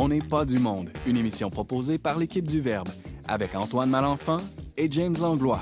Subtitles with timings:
[0.00, 2.88] On n'est pas du monde, une émission proposée par l'équipe du Verbe,
[3.26, 4.38] avec Antoine Malenfant
[4.76, 5.58] et James Langlois.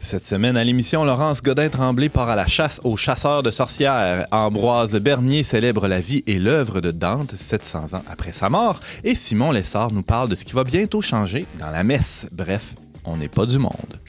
[0.00, 4.26] Cette semaine à l'émission, Laurence Godin-Tremblay part à la chasse aux chasseurs de sorcières.
[4.32, 8.80] Ambroise Bernier célèbre la vie et l'œuvre de Dante 700 ans après sa mort.
[9.04, 12.26] Et Simon Lessard nous parle de ce qui va bientôt changer dans la messe.
[12.32, 12.74] Bref,
[13.04, 14.00] on n'est pas du monde.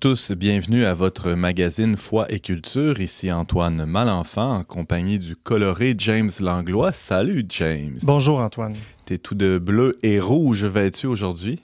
[0.00, 3.00] Tous, bienvenue à votre magazine Foi et Culture.
[3.02, 6.90] Ici Antoine Malenfant en compagnie du coloré James Langlois.
[6.90, 7.98] Salut James.
[8.04, 8.74] Bonjour Antoine.
[9.04, 11.60] T'es tout de bleu et rouge vêtu aujourd'hui?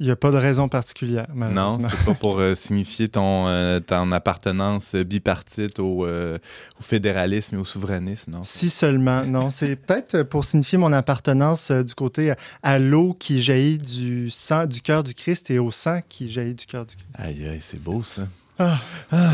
[0.00, 3.80] Il n'y a pas de raison particulière, Non, c'est pas pour euh, signifier ton, euh,
[3.80, 6.38] ton appartenance bipartite au, euh,
[6.78, 8.44] au, fédéralisme et au souverainisme, non?
[8.44, 9.50] Si seulement, non.
[9.50, 12.32] C'est peut-être pour signifier mon appartenance du côté
[12.62, 16.54] à l'eau qui jaillit du sang du cœur du Christ et au sang qui jaillit
[16.54, 17.08] du cœur du Christ.
[17.14, 18.22] Aïe, aïe, c'est beau ça.
[18.58, 18.80] Ah,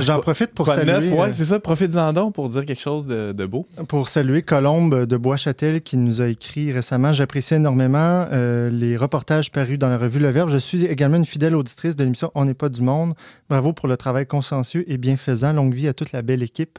[0.02, 0.92] J'en profite pour saluer.
[0.92, 3.66] Neuf, ouais, euh, c'est ça, profite-en donc pour dire quelque chose de, de, beau.
[3.88, 7.12] Pour saluer Colombe de Bois-Châtel qui nous a écrit récemment.
[7.12, 10.50] J'apprécie énormément euh, les reportages parus dans la revue Le Verbe.
[10.50, 13.14] Je suis également une fidèle auditrice de l'émission On n'est pas du monde.
[13.48, 15.52] Bravo pour le travail consciencieux et bienfaisant.
[15.54, 16.78] Longue vie à toute la belle équipe.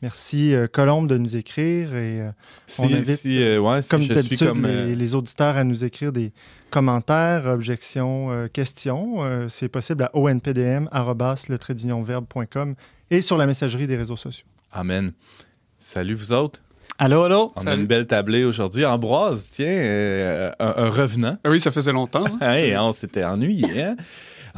[0.00, 2.30] Merci euh, Colombe de nous écrire et euh,
[2.68, 5.84] si, on invite, si, euh, ouais, si comme d'habitude, comme, les, les, auditeurs à nous
[5.84, 6.32] écrire des
[6.70, 9.22] commentaires, objections, euh, questions.
[9.22, 12.74] Euh, c'est possible à onpdm verbe.com
[13.10, 14.46] et sur la messagerie des réseaux sociaux.
[14.72, 15.12] Amen.
[15.78, 16.60] Salut vous autres.
[17.00, 17.52] Allô, allô?
[17.54, 17.76] On Salut.
[17.76, 18.84] a une belle tablée aujourd'hui.
[18.84, 21.38] Ambroise, tiens, euh, un, un, revenant.
[21.44, 22.24] Ah oui, ça faisait longtemps.
[22.40, 22.40] Hein?
[22.56, 23.82] hey, on s'était ennuyé.
[23.82, 23.96] Hein?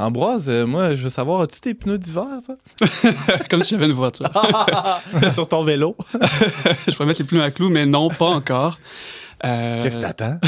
[0.01, 2.55] Ambroise, euh, moi, je veux savoir, as-tu tes pneus d'hiver, ça?
[3.49, 4.29] Comme si j'avais une voiture.
[5.35, 5.95] Sur ton vélo?
[6.87, 8.79] je vais mettre les pneus à clous, mais non, pas encore.
[9.45, 9.83] Euh...
[9.83, 10.39] Qu'est-ce que t'attends?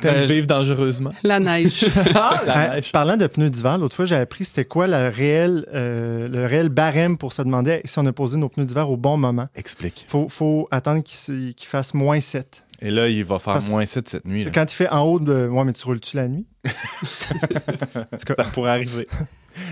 [0.00, 1.12] T'aimes euh, vivre dangereusement?
[1.22, 1.86] La neige.
[2.14, 2.92] ah, la neige.
[2.92, 6.68] Parlant de pneus d'hiver, l'autre fois, j'ai appris c'était quoi le réel, euh, le réel
[6.68, 9.46] barème pour se demander si on a posé nos pneus d'hiver au bon moment.
[9.54, 10.04] Explique.
[10.06, 12.64] Il faut, faut, attendre qu'il qu fasse moins 7.
[12.80, 14.44] Et là, il va faire Parce moins 7 cette nuit.
[14.44, 14.50] Là.
[14.52, 15.48] Quand il fait en haut de.
[15.48, 16.46] Ouais, mais tu roules-tu la nuit?
[18.16, 19.06] Ça pourrait arriver.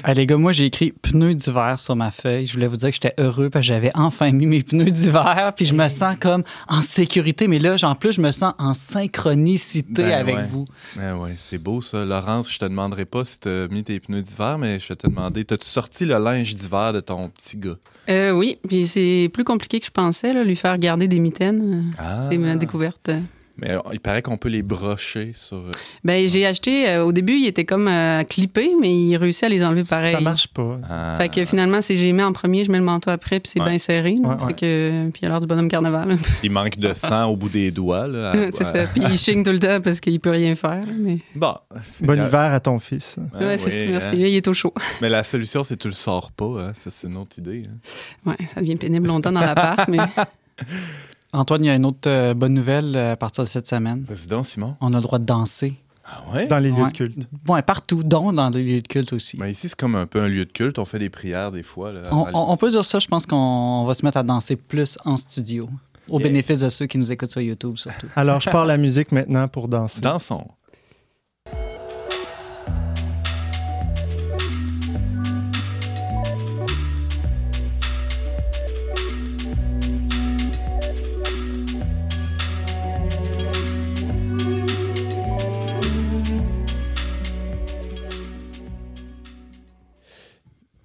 [0.04, 2.46] Hey, les gars, moi, j'ai écrit pneus d'hiver sur ma feuille.
[2.46, 5.52] Je voulais vous dire que j'étais heureux parce que j'avais enfin mis mes pneus d'hiver.
[5.56, 7.48] Puis je me sens comme en sécurité.
[7.48, 10.46] Mais là, en plus, je me sens en synchronicité ben avec ouais.
[10.50, 10.64] vous.
[10.96, 12.04] Ben ouais, c'est beau ça.
[12.04, 14.96] Laurence, je te demanderai pas si tu as mis tes pneus d'hiver, mais je vais
[14.96, 17.76] te demander, as-tu sorti le linge d'hiver de ton petit gars?
[18.08, 21.94] Euh, oui, puis c'est plus compliqué que je pensais, là, lui faire garder des mitaines.
[21.98, 22.28] Ah.
[22.30, 23.10] C'est ma découverte.
[23.56, 25.62] Mais il paraît qu'on peut les brocher sur.
[26.02, 26.88] Ben, j'ai acheté.
[26.88, 30.12] Euh, au début, il était comme euh, clippé, mais il réussit à les enlever pareil.
[30.12, 30.80] Ça marche pas.
[30.90, 31.14] Ah.
[31.20, 33.60] Fait que finalement, c'est j'ai mis en premier, je mets le manteau après, puis c'est
[33.60, 33.68] Ouais.
[33.68, 34.16] bien serré.
[34.20, 34.52] Ouais, Fait ouais.
[34.54, 36.18] que, puis à l'heure du bonhomme carnaval.
[36.42, 38.08] Il manque de sang au bout des doigts.
[38.08, 38.86] Là, à- c'est ça.
[38.92, 40.82] Puis il chigne tout le temps parce qu'il peut rien faire.
[40.98, 41.18] Mais...
[41.36, 41.54] Bon.
[42.00, 43.16] Bon hiver à ton fils.
[43.34, 43.86] Ah ouais, c'est oui, ça.
[43.86, 44.08] Merci.
[44.14, 44.26] hein.
[44.26, 44.74] Il est au chaud.
[45.00, 46.44] Mais la solution, c'est que tu le sors pas.
[46.60, 46.72] Hein.
[46.74, 47.66] Ça, c'est une autre idée.
[47.68, 48.30] hein.
[48.30, 49.98] Ouais, ça devient pénible longtemps dans l'appart, mais
[51.34, 54.04] Antoine, il y a une autre euh, bonne nouvelle euh, à partir de cette semaine.
[54.04, 54.76] Président Simon.
[54.80, 55.74] On a le droit de danser.
[56.06, 56.46] Ah ouais?
[56.46, 56.90] Dans les lieux Ouais.
[56.90, 57.18] de culte.
[57.44, 59.36] Bon, partout, dont dans les lieux de culte aussi.
[59.38, 60.78] Ben, ici, c'est comme un peu un lieu de culte.
[60.78, 61.92] On fait des prières des fois.
[61.92, 64.22] Là, On, avant on- on peut dire ça, je pense qu'on va se mettre à
[64.22, 65.68] danser plus en studio.
[66.08, 66.28] Au Yeah.
[66.28, 68.06] bénéfice de ceux qui nous écoutent sur YouTube, surtout.
[68.16, 70.02] Alors, je pars la musique maintenant pour danser.
[70.02, 70.46] Dansons.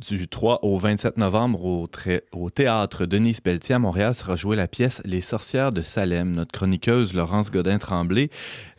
[0.09, 5.03] Du 3 au 27 novembre au, théâtre Denise Pelletier à Montréal sera jouée la pièce
[5.05, 6.31] Les sorcières de Salem.
[6.31, 8.29] Notre chroniqueuse Laurence Godin-Tremblay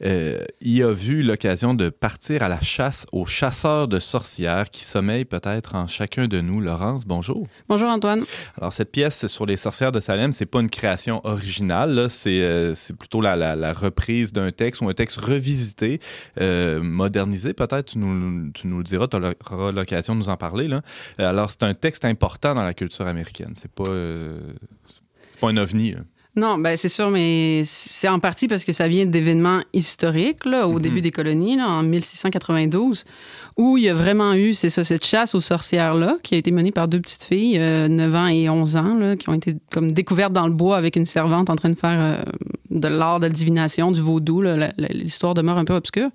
[0.05, 4.83] euh, y a vu l'occasion de partir à la chasse aux chasseurs de sorcières qui
[4.85, 6.61] sommeillent peut-être en chacun de nous.
[6.61, 7.47] Laurence, bonjour.
[7.69, 8.25] bonjour Antoine.
[8.59, 12.75] Alors, cette pièce sur les sorcières de Salem, c'est pas une création originale, c'est euh,
[12.75, 16.01] c'est plutôt la, la- la reprise d'un texte ou un texte revisité,
[16.41, 20.37] euh, modernisé peut-être, tu nous, tu nous le diras, tu auras l'occasion de nous en
[20.37, 20.67] parler.
[20.67, 20.83] Là.
[21.21, 24.39] Euh, Alors, c'est un texte important dans la culture américaine, c'est pas, euh,
[25.41, 25.93] pas un ovni.
[25.93, 26.01] là.
[26.37, 30.69] Non, ben c'est sûr, mais c'est en partie parce que ça vient d'événements historiques, là,
[30.69, 30.81] au Mhm.
[30.83, 33.05] début des colonies, là, en 1692,
[33.57, 36.53] où il y a vraiment eu, c'est ça, cette chasse aux sorcières-là, qui a été
[36.53, 39.57] menée par deux petites filles, euh, 9 ans et 11 ans, là, qui ont été
[39.73, 42.23] comme découvertes dans le bois avec une servante en train de faire euh,
[42.71, 44.41] de l'art de la divination, du vaudou.
[44.79, 46.11] L'histoire demeure un peu obscure.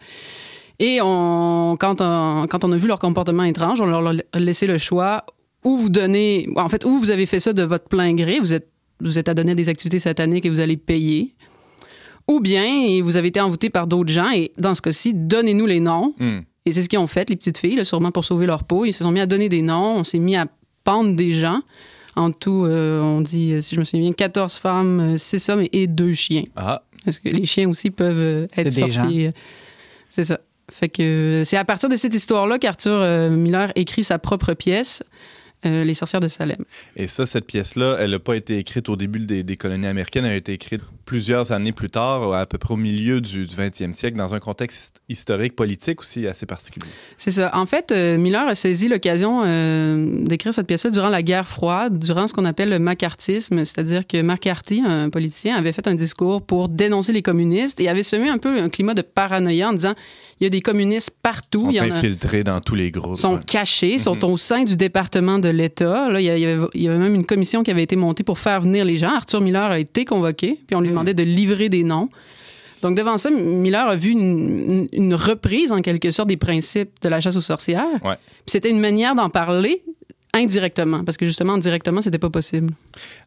[0.80, 4.68] Et on, quand, on, quand on a vu leur comportement étrange, on leur a laissé
[4.68, 5.26] le choix
[5.66, 8.54] ou vous donnez, en fait, ou vous avez fait ça de votre plein gré, vous
[8.54, 8.70] êtes,
[9.02, 11.34] vous êtes donner des activités sataniques et vous allez payer,
[12.28, 15.80] ou bien vous avez été envoûté par d'autres gens et dans ce cas-ci, donnez-nous les
[15.80, 16.14] noms.
[16.20, 16.42] Hmm.
[16.68, 18.86] Et c'est ce qu'ils ont fait, les petites filles, sûrement pour sauver leur peau.
[18.86, 20.48] Ils se sont mis à donner des noms, on s'est mis à
[20.84, 21.62] pendre des gens.
[22.16, 25.88] En tout, euh, on dit, si je me souviens bien, 14 femmes, 6 hommes et
[25.88, 26.46] 2 chiens.
[26.56, 26.82] Ah.
[27.04, 29.32] Parce que les chiens aussi peuvent euh, être sorciers.
[30.10, 30.40] C'est ça.
[30.72, 35.04] Fait que c'est à partir de cette histoire-là qu'Arthur euh, Miller écrit sa propre pièce.
[35.66, 36.58] Euh, les sorcières de Salem.
[36.96, 40.34] Et ça, cette pièce-là, elle n'a pas été écrite au début des, colonies américaines, elle
[40.34, 44.16] a été écrite plusieurs années plus tard, à peu près au milieu du, 20e siècle,
[44.16, 46.92] dans un contexte historique, politique aussi assez particulier.
[47.18, 47.50] C'est ça.
[47.56, 51.98] En fait, euh, Miller a saisi l'occasion euh, d'écrire cette pièce-là durant la guerre froide,
[51.98, 56.44] durant ce qu'on appelle le macartisme, c'est-à-dire que McCarthy, un politicien, avait fait un discours
[56.44, 59.96] pour dénoncer les communistes et avait semé un peu un climat de paranoïa en disant
[60.40, 61.70] il y a des communistes partout.
[61.72, 63.16] Ils sont infiltrés dans tous les groupes.
[63.16, 64.24] sont cachés, sont mhm.
[64.26, 66.10] au sein du département de l'État.
[66.20, 68.62] il, y avait, il y avait même une commission qui avait été montée pour faire
[68.62, 69.10] venir les gens.
[69.10, 70.94] Arthur Miller a été convoqué, puis on lui mhm.
[70.94, 72.10] demandait de livrer des noms.
[72.82, 77.20] Donc, devant ça, Miller a vu une, reprise, en quelque sorte, des principes de la
[77.20, 78.04] chasse aux sorcières.
[78.04, 78.16] Ouais.
[78.46, 79.82] C'était une manière d'en parler
[80.36, 82.74] indirectement, parce que justement, directement, c'était pas possible.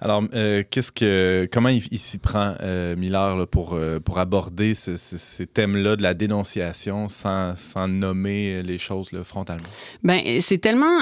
[0.00, 5.46] Alors, euh, qu'est-ce que, comment il, s'y prend, euh, Miller, pour, euh, pour aborder ces
[5.46, 9.68] thèmes-là de la dénonciation sans, sans nommer les choses frontalement?
[10.04, 11.00] Ben, c'est tellement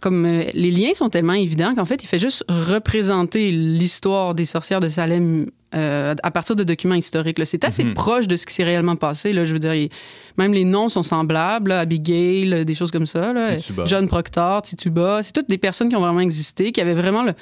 [0.00, 4.80] comme les liens sont tellement évidents qu'en fait, il fait juste représenter l'histoire des sorcières
[4.80, 7.38] de Salem euh, à partir de documents historiques.
[7.44, 7.92] C'est assez mhm.
[7.92, 9.34] proche de ce qui s'est réellement passé.
[9.34, 9.88] Là, je veux dire,
[10.38, 11.72] même les noms sont semblables.
[11.72, 13.34] Abigail, des choses comme ça.
[13.84, 15.22] John Proctor, Tituba.
[15.22, 17.34] C'est toutes des personnes qui ont vraiment existé, qui avaient vraiment le,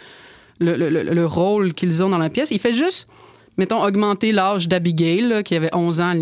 [0.61, 2.51] le, rôle qu'ils ont dans la pièce.
[2.51, 3.07] Il fait juste,
[3.59, 6.15] mettons, augmenter l'âge d'Abigail, qui avait 11 ans.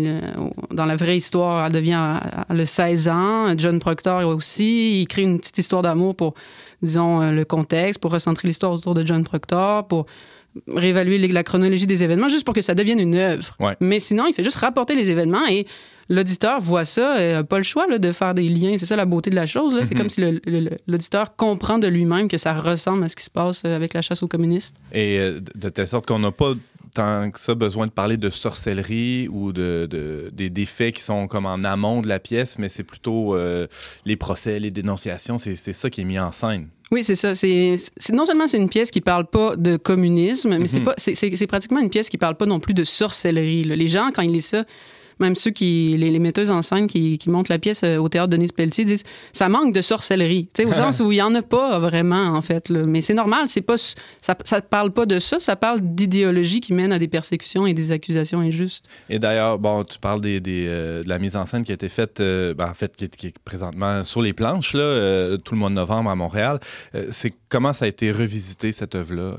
[0.71, 3.57] Dans la vraie histoire, elle devient le 16 ans.
[3.57, 5.01] John Proctor aussi.
[5.01, 6.33] Il crée une petite histoire d'amour pour,
[6.81, 10.05] disons, euh, le contexte, pour recentrer l'histoire autour de John Proctor, pour
[10.67, 13.57] réévaluer la chronologie des événements juste pour que ça devienne une œuvre.
[13.81, 15.65] Mais sinon, il fait juste rapporter les événements et
[16.09, 18.75] l'auditeur voit ça et n'a pas le choix de faire des liens.
[18.77, 19.77] C'est ça la beauté de la chose.
[19.83, 19.97] C'est mhm.
[19.97, 20.21] comme si
[20.87, 24.23] l'auditeur comprend de lui-même que ça ressemble à ce qui se passe avec la chasse
[24.23, 24.77] aux communistes.
[24.93, 26.53] Et euh, de telle sorte qu'on n'a pas
[26.95, 29.87] tant que ça besoin de parler de sorcellerie ou de,
[30.33, 33.67] des, faits qui sont comme en amont de la pièce, mais c'est plutôt euh,
[34.05, 36.69] les procès, les dénonciations, c'est ça qui est mis en scène.
[36.91, 37.35] Oui, c'est ça.
[37.35, 37.75] C'est
[38.13, 40.85] non seulement c'est une pièce qui parle pas de communisme, mais c'est mhm.
[40.85, 43.63] pas c'est pratiquement une pièce qui parle pas non plus de sorcellerie.
[43.63, 44.65] Les gens quand ils lisent ça,
[45.19, 48.29] même ceux qui, les, metteuses en scène qui, qui, montent la pièce euh, au théâtre
[48.29, 50.49] Denise Pelletier disent ça manque de sorcellerie.
[50.65, 52.69] au sens où il n'y en a pas vraiment, en fait.
[52.69, 56.73] Mais c'est normal, c'est pas, ça ne parle pas de ça, ça parle d'idéologie qui
[56.73, 58.85] mène à des persécutions et des accusations injustes.
[59.09, 62.19] Et d'ailleurs, bon, tu parles euh, de la mise en scène qui a été faite,
[62.19, 65.69] euh, ben, en fait, qui, qui, est présentement sur les planches, là, tout le mois
[65.69, 66.59] de novembre à Montréal.
[67.11, 69.37] c'est comment ça a été revisité, cette œuvre-là,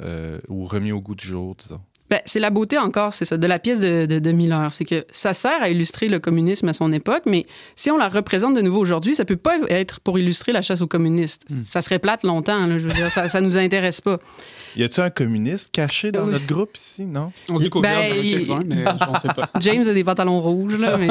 [0.48, 1.80] ou remis au goût du jour, disons?
[2.08, 4.70] Ben, c'est la beauté encore, c'est ça, de la pièce de, de, Miller.
[4.72, 8.08] C'est que ça sert à illustrer le communisme à son époque, mais si on la
[8.08, 11.42] représente de nouveau aujourd'hui, ça peut pas être pour illustrer la chasse aux communistes.
[11.50, 11.62] Hmm.
[11.68, 14.18] Ça serait plate longtemps, je veux dire, ça, ça nous intéresse pas.
[14.76, 17.32] Y a-tu un communiste caché dans notre groupe ici, non?
[17.48, 18.38] On dit qu'au ben, il...
[18.38, 19.50] mais je ne sais pas.
[19.60, 21.08] James a des pantalons rouges, là, mais...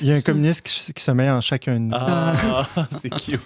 [0.00, 1.94] il y a un communiste qui, se met en chacun de nous.
[1.94, 2.66] Ah,
[3.02, 3.40] c'est cute.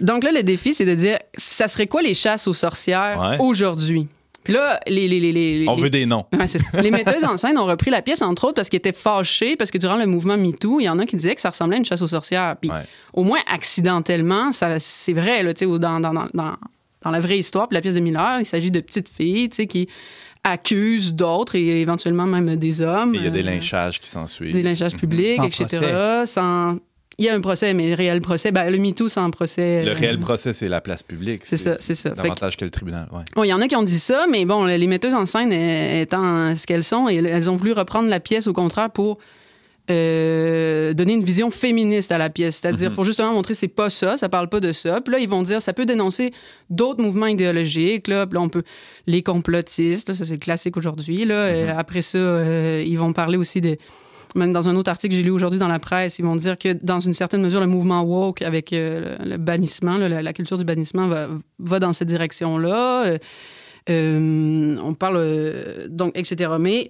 [0.00, 4.06] Donc là, le défi, c'est de dire, ça serait quoi les chasses aux sorcières aujourd'hui?
[4.44, 6.26] Puis là, les, les, les, On veut des noms.
[6.74, 9.70] les metteuses en scène ont repris la pièce, entre autres, parce qu'ils étaient fâchés, parce
[9.70, 11.78] que durant le mouvement MeToo, il y en a qui disaient que ça ressemblait à
[11.78, 12.56] une chasse aux sorcières.
[12.60, 12.70] Puis
[13.14, 17.74] au moins accidentellement, ça, c'est vrai, là, dans, dans, dans, dans, la vraie histoire, puis
[17.74, 19.88] la pièce de Miller, il s'agit de petites filles qui
[20.44, 23.14] accusent d'autres et éventuellement même des hommes.
[23.14, 24.52] il y a des euh, lynchages qui s'ensuivent.
[24.52, 26.24] Des lynchages publics, etc.
[26.26, 26.76] Sans
[27.18, 29.84] il y a un procès, mais le réel procès, ben, le MeToo, c'est un procès.
[29.84, 31.42] Le euh, réel procès, c'est la place publique.
[31.44, 32.10] C'est ça, c'est ça.
[32.10, 32.64] Davantage que...
[32.64, 33.44] le tribunal, ouais.
[33.44, 36.54] Il y en a qui ont dit ça, mais bon, les metteuses en scène étant
[36.56, 39.18] ce qu'elles sont, elles ont voulu reprendre la pièce au contraire pour
[39.90, 42.94] euh, donner une vision féministe à la pièce, c'est-à-dire mhm.
[42.94, 45.02] pour justement montrer c'est pas ça, ça parle pas de ça.
[45.02, 46.32] Puis là, ils vont dire ça peut dénoncer
[46.70, 48.08] d'autres mouvements idéologiques.
[48.08, 48.62] Là, puis là on peut
[49.06, 51.26] les complotistes, ça c'est classique aujourd'hui.
[51.26, 51.78] Là, mhm.
[51.78, 53.78] après ça, euh, ils vont parler aussi des
[54.34, 56.58] même dans un autre article que j'ai lu aujourd'hui dans la presse, ils vont dire
[56.58, 60.64] que dans une certaine mesure, le mouvement woke avec euh, le, bannissement, la, culture du
[60.64, 63.06] bannissement va, va dans cette direction-là.
[63.06, 63.18] Euh,
[63.90, 66.52] euh, on parle donc, etc.
[66.58, 66.88] Mais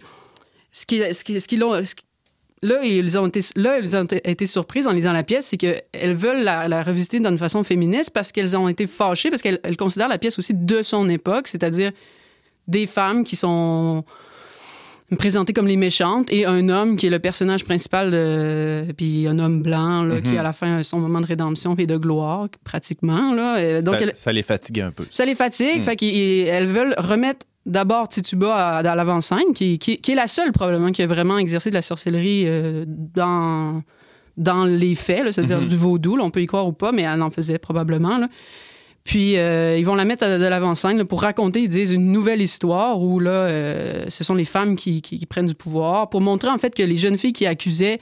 [0.73, 4.87] ce qui, ce qui, ce qui là, ils ont été, là, ils ont été surprises
[4.87, 8.57] en lisant la pièce, c'est qu'elles veulent la, la, revisiter d'une façon féministe parce qu'elles
[8.57, 11.93] ont été fâchées, parce qu'elles considèrent la pièce aussi de son époque, c'est-à-dire
[12.67, 14.05] des femmes qui sont
[15.17, 19.39] présentées comme les méchantes, et un homme qui est le personnage principal, de, puis un
[19.39, 20.39] homme blanc là, qui Mhm.
[20.39, 23.35] à la fin a son moment de rédemption et de gloire, pratiquement.
[23.35, 23.83] Là.
[23.83, 25.05] Donc, ça, elle- ça les fatigue un peu.
[25.11, 25.83] ça les fatigue, Mm.
[25.83, 30.53] fait qu'elles veulent remettre d'abord Tituba à, à l'avant-scène, qui, qui- qui est la seule
[30.53, 33.83] probablement qui a vraiment exercé de la sorcellerie euh, dans,
[34.37, 35.69] dans les faits, c'est-à-dire Mhm.
[35.69, 38.19] du vaudou, là, on peut y croire ou pas, mais elle en faisait probablement.
[38.19, 38.29] là.
[39.05, 42.41] Puis euh, ils vont la mettre à- de l'avant-scène pour raconter, ils disent, une nouvelle
[42.41, 46.23] histoire où là, euh, ce sont les femmes qui, qui- qui prennent du pouvoir, pour
[46.23, 48.01] montrer en fait que les jeunes filles qui accusaient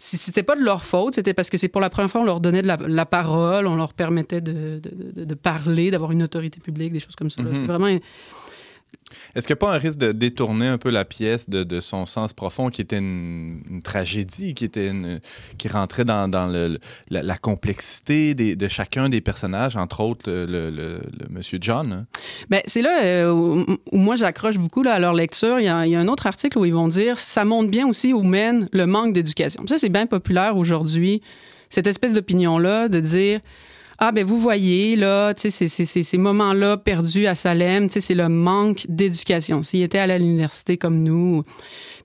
[0.00, 2.38] c'était pas de leur faute, c'était parce que c'est pour la première fois on leur
[2.38, 6.22] donnait de la, la parole, on leur permettait de, de- de- de parler, d'avoir une
[6.22, 7.42] autorité publique, des choses comme ça.
[7.52, 7.88] C'est vraiment
[9.34, 12.06] Est-ce qu'il n'y a pas un risque de détourner un peu la pièce de, son
[12.06, 15.20] sens profond, qui était une, tragédie, qui, était une-
[15.58, 16.28] qui rentrait dans,
[17.10, 22.06] la, complexité de chacun des personnages, entre autres le, Monsieur John?
[22.50, 22.60] hein?
[22.66, 25.60] C'est là euh, où, où moi j'accroche beaucoup là, à leur lecture.
[25.60, 27.70] Il y, a, il y a un autre article où ils vont dire ça montre
[27.70, 29.66] bien aussi où mène le manque d'éducation.
[29.66, 31.22] Ça, c'est bien populaire aujourd'hui,
[31.68, 33.40] cette espèce d'opinion-là de dire
[34.00, 38.14] Ah, ben vous voyez, là, tu sais, ces moments-là perdus à Salem, tu sais, c'est
[38.14, 39.62] le manque d'éducation.
[39.62, 41.42] S'ils étaient allés à l'université comme nous.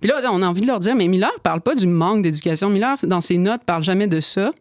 [0.02, 2.72] Puis là, on a envie de leur dire Mais Miller parle pas du manque d'éducation.
[2.72, 4.52] Miller, dans ses notes, parle jamais de ça.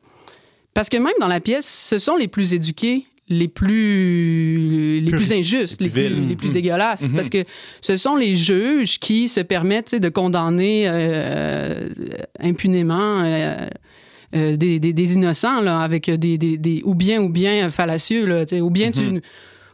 [0.75, 5.33] Parce que même dans la pièce, ce sont les plus éduqués, les plus, les plus
[5.33, 7.09] injustes, les les plus les plus dégueulasses.
[7.09, 7.17] Mhm.
[7.17, 7.45] Parce que
[7.81, 11.89] ce sont les juges qui se permettent de condamner euh,
[12.41, 13.69] impunément euh,
[14.35, 18.27] euh, des, des- des innocents là, avec des, des- des- ou bien ou bien fallacieux.
[18.27, 18.93] Là, ou bien Mhm.
[18.93, 19.23] tu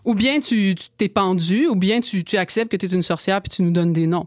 [0.04, 3.42] ou bien tu t'es pendu, ou bien tu, tu acceptes que tu es une sorcière
[3.42, 4.26] puis tu nous donnes des noms.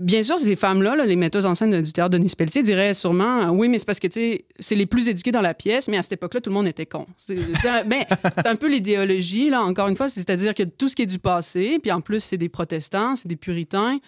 [0.00, 2.94] Bien sûr, ces femmes-là, là, les metteuses en scène du théâtre de Denis Pelletier, diraient
[2.94, 5.54] sûrement euh, oui, mais c'est parce que tu sais, c'est les plus éduqués dans la
[5.54, 7.06] pièce, mais à cette époque-là, tout le monde était con.
[7.16, 8.04] C'est c'est un, ben,
[8.36, 11.20] c'est un peu l'idéologie, là, encore une fois, c'est-à-dire que tout ce qui est du
[11.20, 14.00] passé, puis en plus, c'est des protestants, c'est des puritains.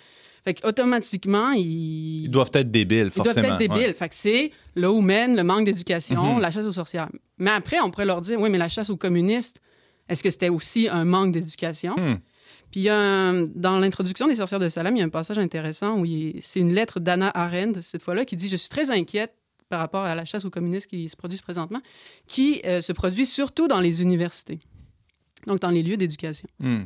[0.47, 3.35] Fait qu'automatiquement, ils, Ils doivent être débiles, ils forcément.
[3.35, 3.89] doivent être débiles.
[3.89, 3.93] ouais.
[3.95, 6.41] Fait que c'est là où mène le manque d'éducation, Mhm.
[6.41, 7.09] la chasse aux sorcières.
[7.39, 9.61] Mais après, on pourrait leur dire oui, mais la chasse aux communistes,
[10.09, 11.97] est-ce que c'était aussi un manque d'éducation?
[11.97, 12.19] Hmm.
[12.71, 15.09] Puis il y a un- dans l'introduction des sorcières de Salem, il y a un
[15.09, 18.69] passage intéressant où il- c'est une lettre d'Anna Arendt, cette fois-là, qui dit Je suis
[18.69, 19.35] très inquiète
[19.69, 21.81] par rapport à la chasse aux communistes qui se produisent présentement,
[22.29, 24.61] qui euh, se produit surtout dans les universités,
[25.49, 26.49] donc dans les lieux d'éducation.
[26.61, 26.85] Hmm.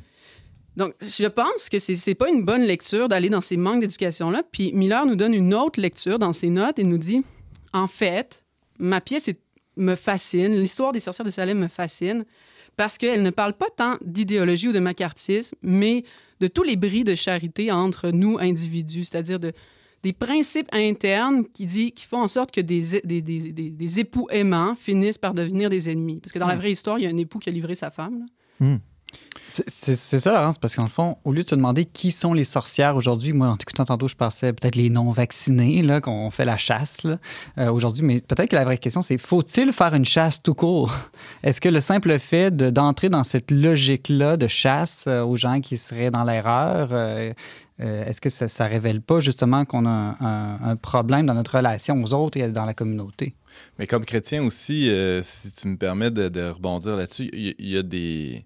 [0.77, 4.43] Donc, je pense que c'est c'est pas une bonne lecture d'aller dans ces manques d'éducation-là.
[4.51, 7.25] Puis Miller nous donne une autre lecture dans ses notes et nous dit
[7.73, 8.45] En fait,
[8.79, 9.41] ma pièce est-
[9.77, 12.25] me fascine, l'histoire des sorcières de Salem me fascine
[12.77, 16.05] parce qu'elle ne parle pas tant d'idéologie ou de macartisme, mais
[16.41, 19.53] de tous les bris de charité entre nous, individus, c'est-à-dire de,
[20.03, 24.01] des principes internes qui, dit, qui font en sorte que des, des, des- des- des
[24.01, 26.21] époux aimants finissent par devenir des ennemis.
[26.21, 26.59] Parce que dans la Hmm.
[26.59, 28.21] vraie histoire, il y a un époux qui a livré sa femme.
[28.21, 28.27] là.
[28.61, 28.81] C'est-
[29.51, 32.45] C'est c'est ça, Laurence, parce qu'en fond, au lieu de se demander qui sont les
[32.45, 36.57] sorcières aujourd'hui, moi, en t'écoutant tantôt, je pensais peut-être les non-vaccinés, là, qu'on fait la
[36.57, 37.07] chasse
[37.59, 40.93] euh, aujourd'hui, mais peut-être que la vraie question, c'est faut-il faire une chasse tout court?
[41.43, 45.61] Est-ce que le simple fait de- d'entrer dans cette logique-là de chasse euh, aux gens
[45.61, 47.33] qui seraient dans l'erreur, euh,
[47.79, 52.13] est-ce que ça ne révèle pas justement qu'on a un, problème dans notre relation aux
[52.13, 53.35] autres et dans la communauté?
[53.79, 54.91] Mais comme chrétien aussi,
[55.23, 58.45] si tu me permets de, rebondir là-dessus, il y a des.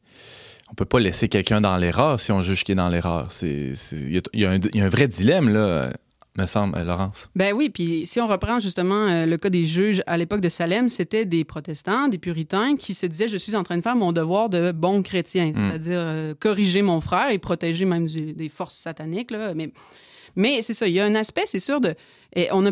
[0.71, 3.29] On peut pas laisser quelqu'un dans l'erreur si on juge qu'il est dans l'erreur.
[3.43, 5.91] Il y, a- y un- il y a un vrai dilemme, là,
[6.37, 7.29] me semble, euh, Laurence.
[7.37, 10.49] Ben oui, puis si on reprend justement euh, le cas des juges à l'époque de
[10.49, 13.95] Salem, c'était des protestants, des puritains qui se disaient je suis en train de faire
[13.95, 18.49] mon devoir de bon chrétien, c'est-à-dire euh, corriger mon frère et protéger même du- des
[18.49, 19.31] forces sataniques.
[19.31, 19.55] Là.
[19.55, 19.71] Mais,
[20.35, 21.95] mais c'est ça, il y a un aspect, c'est sûr, de.
[22.35, 22.71] Et on a,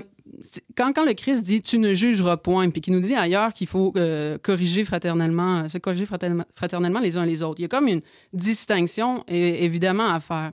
[0.76, 3.92] quand, le Christ dit tu ne jugeras point, puis qu'il nous dit ailleurs qu'il faut
[3.96, 7.88] euh, corriger fraternellement, euh, se corriger fraternellement, les uns les autres, il y a comme
[7.88, 8.02] une
[8.32, 10.52] distinction évidemment à faire.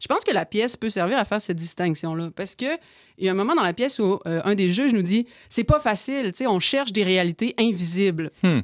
[0.00, 2.30] Je pense que la pièce peut servir à faire cette distinction-là.
[2.34, 2.66] Parce que
[3.18, 5.26] il y a un moment dans la pièce où euh, un des juges nous dit
[5.48, 8.30] c'est pas facile, tu sais, on cherche des réalités invisibles.
[8.42, 8.60] Hmm.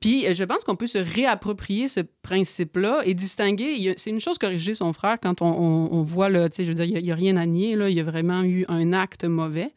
[0.00, 3.94] Puis euh, je pense qu'on peut se réapproprier ce principe-là et distinguer.
[3.96, 6.68] C'est une chose corriger son frère quand on, on- on voit, là, tu sais, je
[6.68, 8.92] veux dire, il n'y a, rien à nier, là, il y a vraiment eu un
[8.92, 9.72] acte mauvais.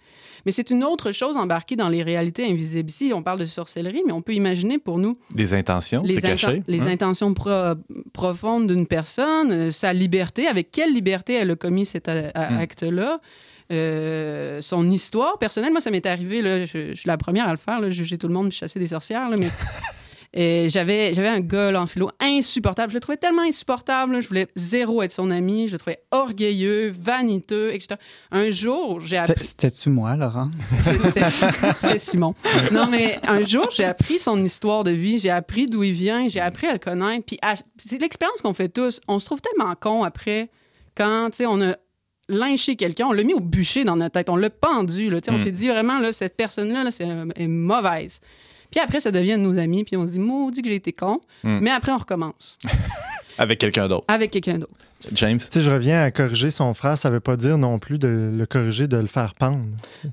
[0.45, 2.89] Mais c'est une autre chose embarquée dans les réalités invisibles.
[2.89, 6.21] Ici, on parle de sorcellerie, mais on peut imaginer pour nous Des intentions, les, c'est
[6.21, 6.63] caché.
[6.67, 6.87] les hein?
[6.87, 7.75] intentions pro-
[8.13, 12.51] profondes d'une personne, euh, sa liberté, avec quelle liberté elle a commis cet a- a-
[12.51, 12.57] Mm.
[12.59, 13.19] acte-là,
[13.73, 15.71] euh, son histoire personnelle.
[15.71, 18.17] Moi, ça m'est arrivé, là, je, je suis la première à le faire, là, juger
[18.17, 19.49] tout le monde, chasser des sorcières, là, mais
[20.69, 22.91] j'avais, j'avais un gars là, en philo insupportable.
[22.91, 25.99] Je le trouvais tellement insupportable, là, je voulais zéro être son ami, je le trouvais
[26.11, 27.99] orgueilleux, vaniteux, etc.
[28.31, 29.43] Un jour, j'ai appris...
[29.43, 30.49] C'était- C'était-tu moi, Laurent?
[31.03, 31.29] C'était-
[31.73, 32.35] C'était Simon.
[32.71, 36.27] Non, mais un jour, j'ai appris son histoire de vie, j'ai appris d'où il vient,
[36.27, 37.25] j'ai appris à le connaître.
[37.25, 38.99] Puis à- c'est l'expérience qu'on fait tous.
[39.07, 40.49] On se trouve tellement con après
[40.95, 41.75] quand, tu sais, on a
[42.29, 45.09] lynché quelqu'un, on l'a mis au bûcher dans notre tête, on l'a pendu.
[45.09, 45.43] Là, On Mm.
[45.45, 48.19] s'est dit vraiment, là, cette personne-là, là, c'est, est mauvaise.
[48.71, 51.21] Puis après, ça devient nos amis, puis on se dit, maudit que j'ai été con.
[51.43, 51.59] Mm.
[51.61, 52.57] Mais après, on recommence
[53.39, 54.05] Avec quelqu'un d'autre.
[54.07, 54.73] avec quelqu'un d'autre.
[55.13, 55.39] James?
[55.39, 58.45] Si je reviens à corriger son frère, ça veut pas dire non plus de le
[58.47, 59.63] corriger, de le faire pendre.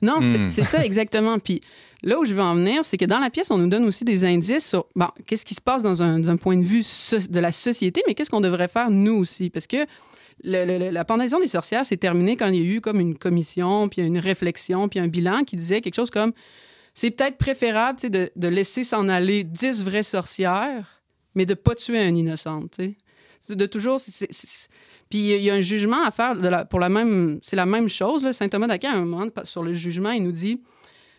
[0.02, 0.48] Non, c'est- Hmm.
[0.50, 1.38] c'est ça exactement.
[1.38, 1.62] Puis
[2.02, 4.04] là où je veux en venir, c'est que dans la pièce, on nous donne aussi
[4.04, 7.16] des indices sur bon, qu'est-ce qui se passe dans un, d'un point de vue so-
[7.18, 9.48] de la société, mais qu'est-ce qu'on devrait faire nous aussi?
[9.48, 9.86] Parce que
[10.44, 13.00] le- le- le- la pendaison des sorcières s'est terminée quand il y a eu comme
[13.00, 16.32] une commission, puis une réflexion, puis un bilan qui disait quelque chose comme
[16.94, 21.02] c'est peut-être préférable de, de laisser s'en aller 10 vraies sorcières,
[21.34, 22.62] mais de pas tuer un innocent.
[23.48, 24.00] De toujours.
[24.00, 24.68] c'est- c'est- c'est-
[25.10, 27.38] puis il y a un jugement à faire de la- pour la même.
[27.42, 28.22] C'est la même chose.
[28.24, 28.32] Là.
[28.32, 30.62] Saint Thomas d'Aquin, à un moment, sur le jugement, il nous dit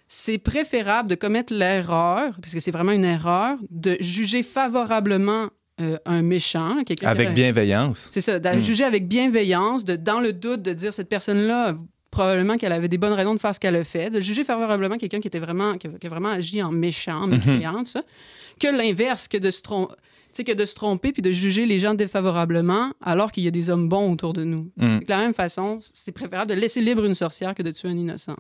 [0.08, 5.50] c'est préférable de commettre l'erreur, parce que c'est vraiment une erreur, de juger favorablement
[5.82, 6.84] euh, un méchant.
[6.86, 8.10] quelqu'un Avec bienveillance.
[8.14, 8.62] C'est ça, de Hmm.
[8.62, 11.76] juger avec bienveillance, de, dans le doute, de dire cette personne-là,
[12.16, 14.98] probablement qu'elle avait des bonnes raisons de faire ce qu'elle a fait, de juger favorablement
[14.98, 17.34] quelqu'un qui était vraiment, qui a, qui a vraiment agi en méchant, en Mhm.
[17.46, 18.04] mécréant, tout ça,
[18.60, 19.94] que l'inverse, que de se tromper.
[20.46, 23.70] que de se tromper puis de juger les gens défavorablement alors qu'il y a des
[23.70, 24.70] hommes bons autour de nous.
[24.76, 25.00] Mm.
[25.00, 27.98] De la même façon, c'est préférable de laisser libre une sorcière que de tuer un
[27.98, 28.36] innocent.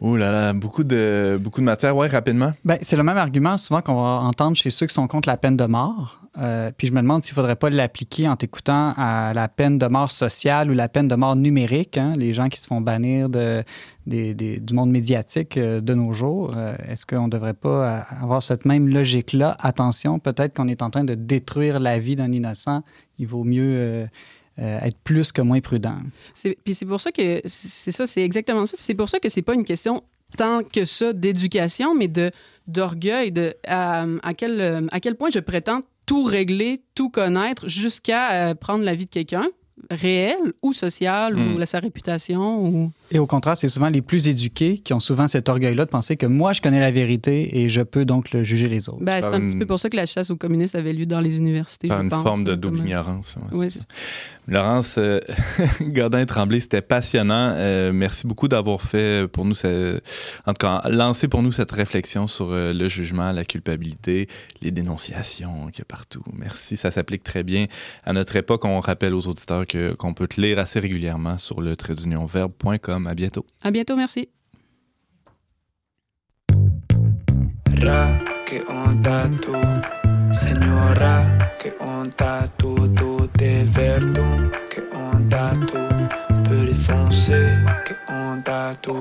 [0.00, 1.94] Ouh là là, beaucoup de, beaucoup de matière.
[1.94, 2.52] Ouais, rapidement.
[2.64, 5.36] Ben, c'est le même argument souvent qu'on va entendre chez ceux qui sont contre la
[5.36, 6.20] peine de mort.
[6.38, 9.76] Euh, puis je me demande s'il ne faudrait pas l'appliquer en t'écoutant à la peine
[9.78, 12.80] de mort sociale ou la peine de mort numérique, hein, les gens qui se font
[12.80, 13.62] bannir de,
[14.06, 16.54] du monde médiatique euh, de nos jours.
[16.56, 19.56] Euh, Est-ce qu'on ne devrait pas avoir cette même logique-là?
[19.60, 22.82] Attention, peut-être qu'on est en train de détruire la vie d'un innocent.
[23.18, 24.06] Il vaut mieux
[24.60, 25.96] euh, être plus que moins prudent.
[26.34, 28.76] C'est- Puis c'est pour ça que c'est ça, c'est exactement ça.
[28.80, 30.02] C'est pour ça que c'est pas une question
[30.36, 32.30] tant que ça d'éducation, mais de
[32.66, 37.68] d'orgueil, de à, à quel euh, à quel point je prétends tout régler, tout connaître,
[37.68, 39.46] jusqu'à euh, prendre la vie de quelqu'un
[39.90, 44.28] réel ou social ou la- sa réputation ou Et au contraire, c'est souvent les plus
[44.28, 47.68] éduqués qui ont souvent cet orgueil-là de penser que moi, je connais la vérité et
[47.68, 49.02] je peux donc le juger les autres.
[49.02, 51.06] ben, c'est un une- petit peu pour ça que la chasse aux communistes avait lieu
[51.06, 51.88] dans les universités.
[51.88, 53.36] Par je une pense, forme de là, double comme- ignorance.
[53.52, 53.78] ouais, Oui,
[54.46, 55.20] Laurence euh,
[55.80, 57.52] Godin-Tremblay, c'était passionnant.
[57.56, 60.00] Euh, merci beaucoup d'avoir fait pour nous, ce-
[60.46, 64.28] en tout cas, lancé pour nous cette réflexion sur euh, le jugement, la culpabilité,
[64.62, 66.22] les dénonciations qu'il y a partout.
[66.36, 67.66] Merci, ça s'applique très bien
[68.04, 68.64] à notre époque.
[68.64, 71.76] On rappelle aux auditeurs que- qu'on peut te lire assez régulièrement sur le
[73.00, 73.06] traitdunionverbe.com.
[73.06, 73.46] À bientôt.
[73.62, 74.28] À bientôt, merci.
[77.82, 79.52] Ra, que onda tu,
[80.32, 85.78] señora, que onda tu, tu te vertu, que onda tu,
[86.44, 88.92] peu défoncer, que onda tu.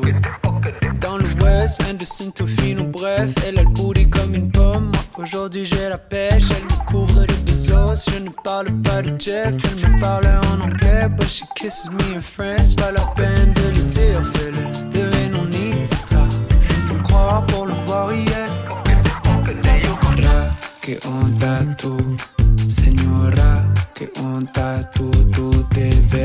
[1.00, 4.92] Dans le West, Anderson tout fino, bref, elle a le booty comme une pomme.
[5.18, 8.10] Aujourd'hui j'ai la pêche, elle me couvre de bezos.
[8.12, 12.16] Je ne parle pas de Jeff, elle me parle en anglais, but she kisses me
[12.16, 12.76] in French.
[12.78, 16.32] Pas la peine de le dire, fais-le, there ain't no need to talk.
[16.88, 18.50] Faut le croire pour le voir hier.
[20.24, 20.50] Ra,
[20.82, 21.96] que onda tu,
[22.70, 26.19] señora, que onda tu, tu te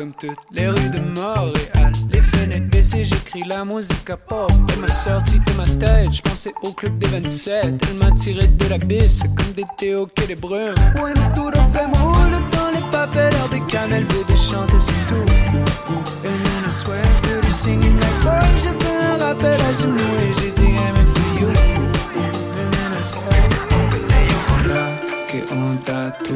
[0.00, 1.92] comme toutes les rues de Montréal.
[2.10, 4.50] Les fenêtres baissées, j'écris la musique à pop.
[4.72, 7.64] Elle m'a sorti de ma tête, je pensais au club des 27.
[7.64, 10.74] Elle m'a tiré de la bise comme des Théo que des brumes.
[10.96, 15.30] Bueno, duro, roule dans les papels, herbe camel, bébé chante, c'est tout.
[16.24, 17.02] And I swear
[17.42, 21.40] the singing like boy, j'ai fait un rappel à genoux et j'ai dit I'm for
[21.42, 21.48] you.
[22.56, 23.52] And I said,
[24.66, 24.88] Ra,
[25.28, 26.34] que onda tu,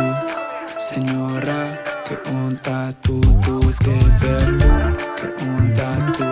[0.77, 4.73] señora, que onda tu, tu te vertu,
[5.17, 6.29] que onda tu,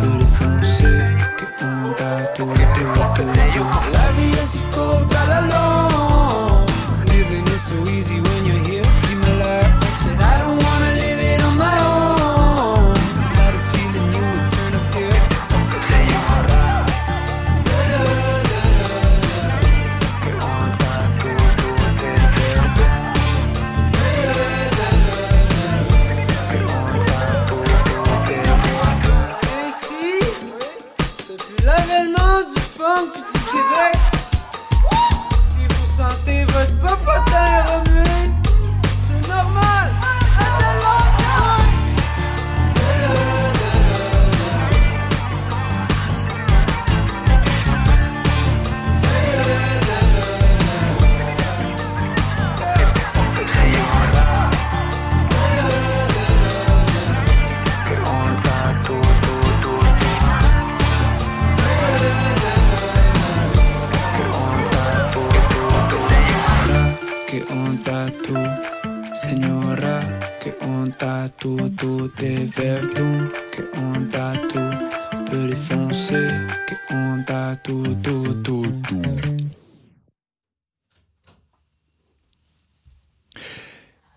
[0.00, 2.59] défoncer, que onda tu,
[67.30, 70.02] que on t'a tout, señora,
[70.40, 76.26] que on t'a tout, tout est verdun, que on t'a tout, peu foncé,
[76.66, 79.02] que on t'a tout, tout, tout, tout.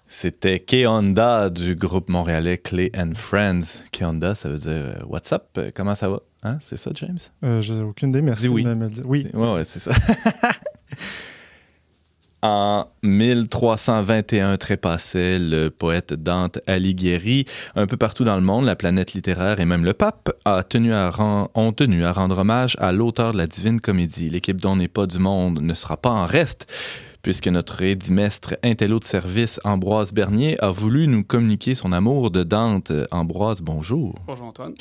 [0.07, 3.83] C'était Keonda du groupe montréalais Clay and Friends.
[3.91, 5.49] Keonda, ça veut dire euh, What's up?
[5.59, 6.21] Euh, comment ça va?
[6.41, 6.57] Hein?
[6.61, 7.19] C'est ça, James?
[7.43, 8.23] Euh, J'ai aucune idée.
[8.23, 8.63] Merci oui.
[8.63, 9.03] de me dire.
[9.05, 9.27] Oui.
[9.35, 9.91] Ouais, ouais c'est ça.
[12.45, 17.45] En 1321 trépassait le poète Dante Alighieri.
[17.73, 20.93] Un peu partout dans le monde, la planète littéraire et même le pape a tenu
[20.93, 21.09] à
[21.55, 24.27] ont tenu à rendre hommage à l'auteur de la Divine Comédie.
[24.27, 26.69] L'équipe dont n'est pas du monde ne sera pas en reste,
[27.23, 32.43] puisque notre édimestre intello de service Ambroise Bernier a voulu nous communiquer son amour de
[32.43, 32.91] Dante.
[33.11, 34.13] Ambroise, bonjour.
[34.27, 34.73] Bonjour Antoine.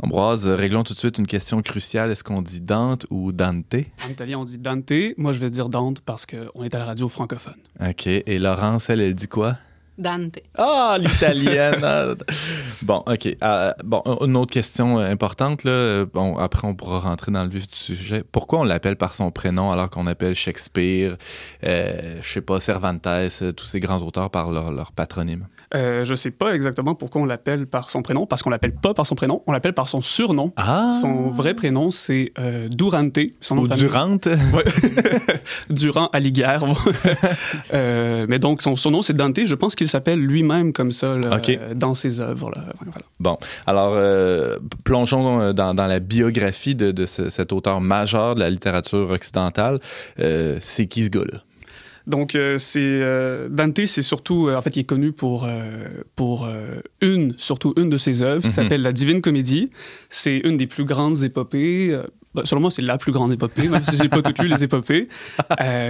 [0.00, 2.12] Ambroise, réglons tout de suite une question cruciale.
[2.12, 3.74] Est-ce qu'on dit Dante ou Dante?
[4.06, 4.92] En italien, on dit Dante.
[5.18, 7.56] Moi, je vais dire Dante parce qu'on est à la radio francophone.
[7.80, 8.06] OK.
[8.06, 9.56] Et Laurence, elle, elle dit quoi?
[9.98, 10.38] Dante.
[10.56, 11.84] Ah, l'italienne!
[12.82, 13.28] Bon, OK.
[13.42, 16.04] Euh, bon, une autre question euh, importante, là.
[16.06, 18.22] Bon, après, on pourra rentrer dans le vif du sujet.
[18.30, 21.16] Pourquoi on l'appelle par son prénom alors qu'on appelle Shakespeare,
[21.64, 23.06] euh, je sais pas, Cervantes,
[23.56, 25.46] tous ces grands auteurs par leur, leur patronyme?
[25.74, 28.94] Euh, je sais pas exactement pourquoi on l'appelle par son prénom, parce qu'on l'appelle pas
[28.94, 30.52] par son prénom, on l'appelle par son surnom.
[30.56, 30.98] Ah!
[31.02, 33.18] Son vrai prénom, c'est euh, Durante.
[33.40, 34.26] Son nom Ou Durante?
[34.54, 34.64] Ouais.
[35.70, 36.62] Durand Alighière.
[37.74, 39.44] euh, mais donc, son surnom, c'est Dante.
[39.44, 41.38] Je pense qu'il s'appelle lui-même comme ça là,
[41.74, 42.50] dans ses œuvres.
[42.54, 42.62] là.
[42.84, 43.06] Voilà.
[43.20, 48.34] Bon, alors euh, plongeons euh, dans, dans la biographie de, de ce- cet auteur majeur
[48.34, 49.78] de la littérature occidentale.
[50.60, 51.40] C'est qui ce gars-là?
[52.08, 55.46] Donc, euh, c'est euh, Dante, c'est surtout, euh, en fait, il est connu pour,
[56.16, 56.48] pour
[57.00, 58.48] une, surtout une de ses œuvres, Mhm.
[58.50, 59.70] qui s'appelle La Divine Comédie.
[60.08, 61.96] C'est une des plus grandes épopées.
[62.34, 64.64] bah, selon moi, c'est la plus grande épopée, même si j'ai pas toutes lu les
[64.64, 65.08] épopées.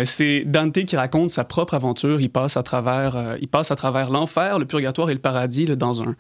[0.04, 2.20] C'est Dante qui raconte sa propre aventure.
[2.20, 5.76] Il passe à travers, il passe à travers l'enfer, le purgatoire et le paradis là,
[5.76, 6.14] dans un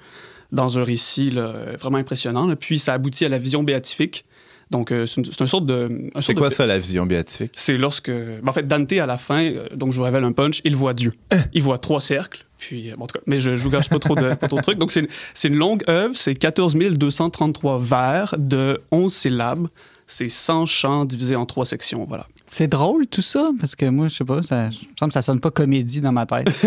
[0.50, 2.46] dans un récit là, vraiment impressionnant.
[2.46, 2.56] là.
[2.56, 4.24] Puis ça aboutit à la vision béatifique.
[4.70, 6.10] Donc, euh, c'est une, sorte de.
[6.20, 7.52] C'est quoi de- ça, la vision béatifique?
[7.54, 8.10] c'est lorsque.
[8.10, 10.76] ben, en fait, Dante, à la fin, euh, donc je vous révèle un punch, il
[10.76, 11.14] voit Dieu.
[11.54, 12.44] Il voit trois cercles.
[12.58, 14.48] Puis, euh, bon, en tout cas, mais je, je vous gâche pas trop de, pas
[14.48, 14.78] trop de trucs.
[14.78, 19.68] Donc, c'est une, c'est une longue œuvre, c'est 14 233 vers de 11 syllabes.
[20.10, 22.26] C'est 100 chants divisés en trois sections, voilà.
[22.46, 25.22] C'est drôle tout ça, parce que moi, je sais pas, ça, me semble que ça
[25.22, 26.48] sonne pas comédie dans ma tête.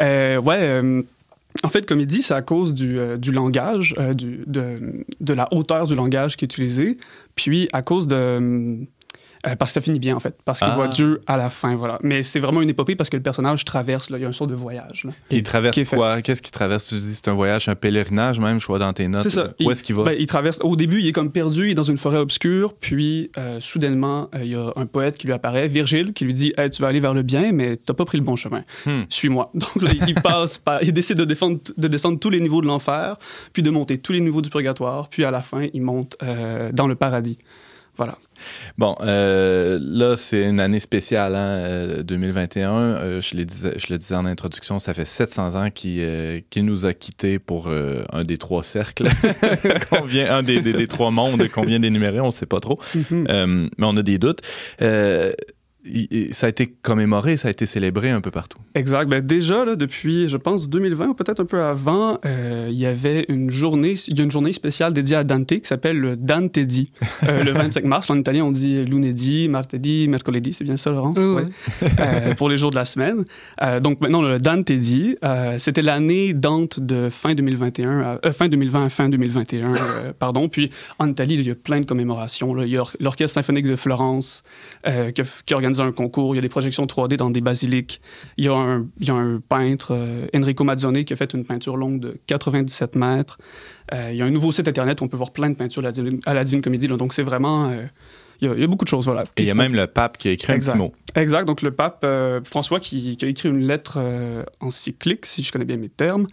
[0.00, 1.02] Euh, ouais, euh,
[1.62, 5.94] en fait, comédie, c'est à cause du, euh, langage, euh, de, de la hauteur du
[5.94, 6.96] langage qui est utilisé,
[7.34, 8.86] puis à cause de...
[9.46, 10.74] euh, parce que ça finit bien, en fait, parce qu'il Ah.
[10.76, 11.98] voit Dieu à la fin, voilà.
[12.02, 14.32] Mais c'est vraiment une épopée parce que le personnage traverse, là, il y a un
[14.32, 15.04] sort de voyage.
[15.04, 15.10] là.
[15.30, 16.22] Il traverse qui quoi?
[16.22, 16.86] Qu'est-ce qu'il traverse?
[16.88, 19.22] Tu dis c'est un voyage, un pèlerinage même, je vois dans tes notes.
[19.22, 19.52] C'est ça.
[19.60, 20.04] Où est-ce qu'il va?
[20.04, 20.58] Ben, il traverse.
[20.62, 24.28] Au début, il est comme perdu, il est dans une forêt obscure, puis euh, soudainement,
[24.34, 26.80] euh, il y a un poète qui lui apparaît, Virgile, qui lui dit Hey, Tu
[26.82, 28.62] vas aller vers le bien, mais t'as pas pris le bon chemin.
[28.86, 29.02] Hmm.
[29.08, 29.50] Suis-moi.
[29.54, 30.82] Donc là, il passe par.
[30.82, 33.16] Il décide de, défendre- de descendre tous les niveaux de l'enfer,
[33.52, 36.16] puis de monter tous les niveaux du purgatoire, puis à la fin, il monte
[36.72, 37.38] dans le paradis.
[37.98, 38.16] Voilà.
[38.78, 42.70] Bon, euh, là, c'est une année spéciale, hein, euh, 2021.
[42.72, 46.86] Euh, je, disais- je le disais en introduction, ça fait 700 ans qu'il euh, nous
[46.86, 49.08] a quittés pour un des trois cercles,
[50.06, 52.80] vient- un des, des- des trois mondes qu'on vient d'énumérer, on ne sait pas trop.
[53.12, 54.40] Euh, mais on a des doutes.
[56.32, 58.58] Ça a été commémoré, ça a été célébré un peu partout.
[58.76, 59.08] Exact.
[59.08, 62.86] Ben déjà, là, depuis, je pense, 2020 ou peut-être un peu avant, euh, il y
[62.86, 66.16] avait une journée, il y a une journée spéciale dédiée à Dante qui s'appelle le
[66.16, 66.92] Dantedi.
[67.24, 71.16] Euh, le 25 mars, en italien, on dit lunedì, martedi, mercoledì, c'est bien ça, Laurence?
[71.18, 71.88] Oui, Ouais.
[71.98, 73.24] Euh, pour les jours de la semaine.
[73.62, 78.48] Euh, donc maintenant, le Dantedi, euh, c'était l'année Dante de fin 2021, à- euh, fin
[78.48, 80.48] 2020 à fin 2021, euh, pardon.
[80.48, 82.54] Puis en Italie, il y a plein de commémorations.
[82.54, 82.64] là.
[82.66, 84.42] Il y a l'Orchestre symphonique de Florence
[84.86, 85.24] euh, qui, a
[85.80, 86.34] organisé un concours.
[86.34, 88.00] Il y a des projections 3D dans des basiliques.
[88.36, 91.32] Il y a un, il y a un peintre, euh, Enrico Mazzone, qui a fait
[91.34, 93.38] une peinture longue de 97 mètres.
[93.92, 95.80] Euh, il y a un nouveau site internet où on peut voir plein de peintures
[95.80, 96.88] à la Divine, à la Divine Comédie.
[96.88, 96.96] là.
[96.96, 97.70] Donc c'est vraiment...
[97.70, 97.86] euh,
[98.40, 99.22] il y, a, il y a beaucoup de choses, voilà.
[99.36, 100.72] Et il y a même le pape qui a écrit un Exact.
[100.72, 100.92] petit mot.
[101.14, 101.44] Exact.
[101.44, 102.04] Donc, le pape
[102.42, 104.00] François qui, qui a écrit une lettre
[104.58, 106.26] encyclique, si je connais bien mes termes,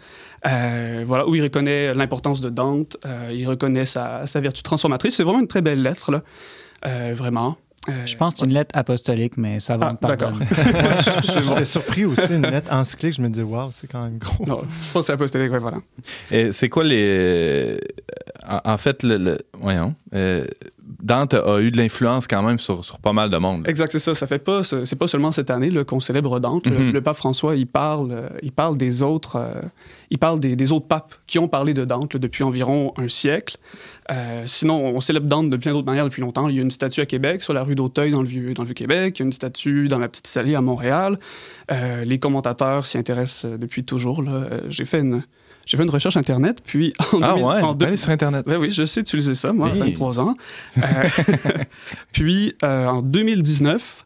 [0.44, 2.98] voilà, où il reconnaît l'importance de Dante,
[3.32, 5.18] il reconnaît sa, sa vertu transformatrice.
[5.18, 6.24] C'est vraiment une très belle lettre, là.
[7.14, 7.58] Vraiment.
[7.88, 10.46] Euh, Je pense que c'est une lettre apostolique, mais ça va Ah, me pardonner.
[11.24, 13.14] J'étais surpris aussi, une lettre encyclique.
[13.16, 14.46] Je me dis, waouh, c'est quand même gros.
[14.46, 15.78] Non, je pense que c'est apostolique, ouais, voilà.
[16.30, 17.80] Et c'est quoi les.
[18.48, 19.94] En, en fait, le, le- voyons.
[20.14, 20.46] euh,
[21.04, 23.64] Dante a eu de l'influence quand même sur, sur pas mal de monde.
[23.64, 23.70] là.
[23.70, 24.16] Exact, c'est ça.
[24.16, 26.66] Ça fait pas, c'est pas seulement cette année qu'on célèbre Dante.
[26.66, 26.92] Le- Mhm.
[26.94, 29.54] le, pape François, il parle, euh, il parle des autres, euh,
[30.10, 33.08] il parle des, des autres papes qui ont parlé de Dante là, depuis environ un
[33.08, 33.58] siècle.
[34.12, 36.50] Euh, sinon, on célèbre Dante de plein d'autres manières depuis longtemps.
[36.50, 38.64] Il y a une statue à Québec, sur la rue d'Auteuil, dans le vieux, dans
[38.64, 39.20] le vieux Québec.
[39.20, 41.20] Il y a une statue dans la petite Italie à Montréal.
[41.72, 44.24] Euh, les commentateurs s'y intéressent depuis toujours.
[44.70, 45.22] J'ai fait une
[45.66, 48.48] j'ai fait une recherche Internet, puis en Ah 2000 ouais, en deux- sur Internet.
[48.48, 49.80] Ouais, oui, je sais utiliser ça, moi, à Oui.
[49.80, 50.36] 23 ans.
[50.78, 50.82] Euh,
[52.12, 54.06] puis, euh, en 2019,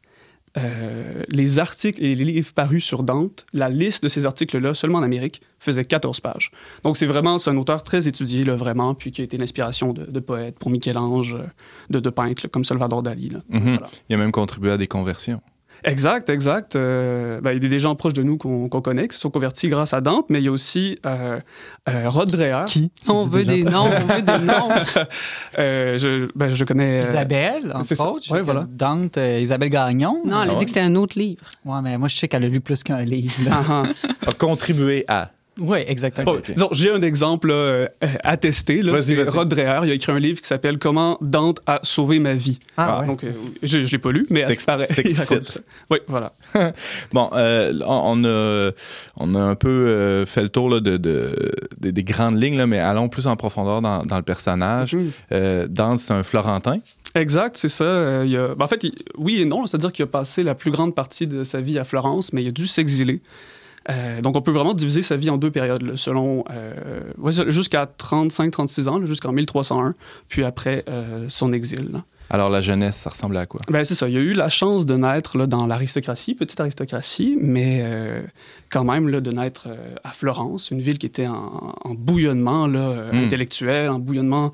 [0.55, 4.99] euh, les articles et les livres parus sur Dante, la liste de ces articles-là, seulement
[4.99, 6.51] en Amérique, faisait 14 pages.
[6.83, 9.93] Donc, c'est vraiment, c'est un auteur très étudié, là, vraiment, puis qui a été l'inspiration
[9.93, 11.43] de, de poètes pour Michel-Ange, euh,
[11.89, 13.29] de, de peintres, là, comme Salvador Dali.
[13.29, 13.39] là.
[13.49, 13.61] Mhm.
[13.77, 13.87] Voilà.
[14.09, 15.41] Il a même contribué à des conversions.
[15.85, 16.75] Exact, exact.
[16.75, 19.21] Euh, ben, il y a des gens proches de nous qu'on qu'on connaît qui se
[19.21, 21.39] sont convertis grâce à Dante, mais il y a aussi euh,
[21.89, 22.63] euh, Rod Dreher.
[22.67, 24.69] Qui On veut des noms, on veut des noms.
[25.59, 27.01] Euh, je, ben, je connais.
[27.01, 28.27] euh, Isabelle, c'est entre autres.
[28.37, 28.65] que voilà.
[28.67, 30.21] Dante, euh, Isabelle Gagnon.
[30.25, 30.63] Non, elle a Ah dit ouais?
[30.63, 31.43] que c'était un autre livre.
[31.65, 33.33] Ouais, mais moi, je sais qu'elle a lu plus qu'un livre.
[33.51, 33.83] ah, ah.
[34.27, 35.29] A contribué à.
[35.59, 36.33] Oui, exactement.
[36.33, 37.87] Bon, disons, j'ai un exemple euh,
[38.23, 38.81] attesté.
[38.81, 38.91] là.
[38.93, 39.29] Vas-y, C'est vas-y.
[39.29, 39.81] Rod Dreher.
[39.83, 42.59] Il a écrit un livre qui s'appelle Comment Dante a sauvé ma vie.
[42.77, 43.07] Ah, ouais.
[43.07, 45.11] Donc, euh, je ne l'ai pas lu, mais à C'est ce qui paraît, c'est il
[45.11, 45.29] explicite.
[45.29, 45.59] raconte ça.
[45.91, 46.31] Oui, voilà.
[47.13, 48.71] Bon, euh, on, a,
[49.17, 52.57] on a un peu euh, fait le tour là, de, de- des- des grandes lignes,
[52.57, 54.93] là, mais allons plus en profondeur dans, dans le personnage.
[54.95, 55.11] Mhm.
[55.31, 56.77] Euh, Dante, c'est un Florentin.
[57.15, 57.83] Exact, c'est ça.
[57.83, 60.55] Euh, il a- ben, en fait, il- oui et non, c'est-à-dire qu'il a passé la
[60.55, 63.21] plus grande partie de sa vie à Florence, mais il a dû s'exiler.
[63.89, 67.01] Euh, donc, on peut vraiment diviser sa vie en deux périodes, selon euh,
[67.49, 69.91] jusqu'à 35-36 ans, jusqu'en 1301,
[70.29, 72.01] puis après euh, son exil.
[72.33, 73.61] Alors, la jeunesse, ça ressemble à quoi?
[73.69, 74.09] Ben, c'est ça.
[74.09, 78.21] Il a eu la chance de naître là, dans l'aristocratie, petite aristocratie, mais euh,
[78.71, 82.65] quand même là, de naître euh, à Florence, une ville qui était en, en bouillonnement
[82.67, 83.25] là, euh, Mm.
[83.25, 84.51] intellectuel, en bouillonnement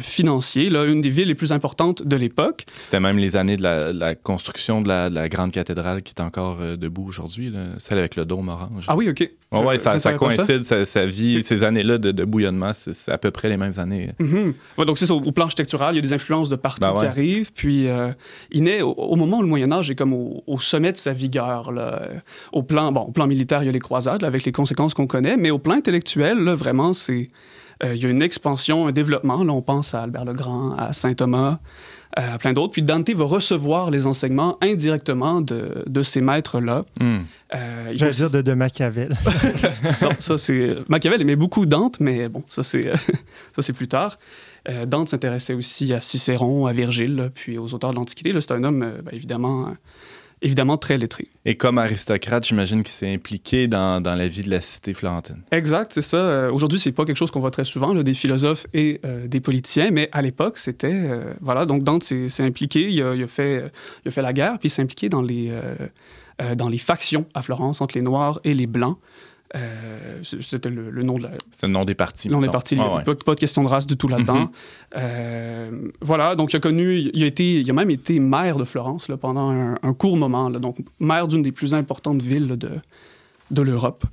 [0.00, 2.64] financier, là, une des villes les plus importantes de l'époque.
[2.78, 6.12] C'était même les années de la, la construction de la, de la grande cathédrale qui
[6.16, 8.84] est encore debout aujourd'hui, celle avec le dôme orange.
[8.88, 9.18] Ah oui, OK.
[9.20, 13.48] Je- ça, coïncide, sa, sa vie, ces années-là de, de bouillonnement, c'est à peu près
[13.48, 14.10] les mêmes années.
[14.18, 14.54] Mhm.
[14.78, 16.98] Ouais, donc c'est au, au plan architectural, il y a des influences de partout Ben
[16.98, 17.00] ouais.
[17.00, 17.52] qui arrivent.
[17.52, 18.12] Puis euh,
[18.50, 20.96] il naît au, au moment où le Moyen Âge est comme au, au sommet de
[20.96, 21.72] sa vigueur.
[21.72, 22.02] Là.
[22.52, 24.94] Au plan, bon, au plan militaire, il y a les croisades là, avec les conséquences
[24.94, 27.28] qu'on connaît, mais au plan intellectuel, là, vraiment, c'est
[27.82, 29.42] euh, il y a une expansion, un développement.
[29.42, 31.58] Là, on pense à Albert le Grand, à Saint Thomas,
[32.18, 32.72] euh, à plein d'autres.
[32.72, 36.82] Puis Dante va recevoir les enseignements indirectement de, de ces maîtres-là.
[37.00, 37.18] Hmm.
[37.54, 39.16] Euh, va- dire de, de Machiavel.
[40.02, 42.92] non, ça c'est Machiavel aimait beaucoup Dante, mais bon, ça c'est
[43.52, 44.18] ça c'est plus tard.
[44.68, 48.32] Euh, Dante s'intéressait aussi à Cicéron, à Virgile, là, puis aux auteurs de l'Antiquité.
[48.40, 49.72] C'est un homme euh, ben, évidemment, euh,
[50.40, 51.28] évidemment très lettré.
[51.44, 55.42] Et comme aristocrate, j'imagine qu'il s'est impliqué dans, dans la vie de la cité florentine.
[55.50, 56.50] Exact, c'est ça.
[56.50, 59.90] Aujourd'hui, c'est pas quelque chose qu'on voit très souvent, là, des philosophes et des politiciens,
[59.90, 61.08] mais à l'époque, c'était
[61.40, 61.66] voilà.
[61.66, 63.70] Donc Dante s'est impliqué, il a, il a fait,
[64.04, 65.52] il a fait la guerre, puis il s'est impliqué dans les
[66.56, 68.98] dans les factions à Florence entre les Noirs et les Blancs.
[69.54, 72.28] Euh, C'était le, le nom de la, C'est le nom des partis.
[72.28, 72.52] Là, on est mettons.
[72.52, 73.04] parti, il Ah n'y a ouais.
[73.04, 74.40] pas, pas de question de race du tout là-dedans.
[74.40, 74.50] Mhm.
[74.96, 78.64] Euh, voilà, donc il a connu, il a, été, il a même été maire de
[78.64, 82.48] Florence là, pendant un, un court moment, là, donc maire d'une des plus importantes villes
[82.48, 82.70] là, de,
[83.50, 84.04] de l'Europe.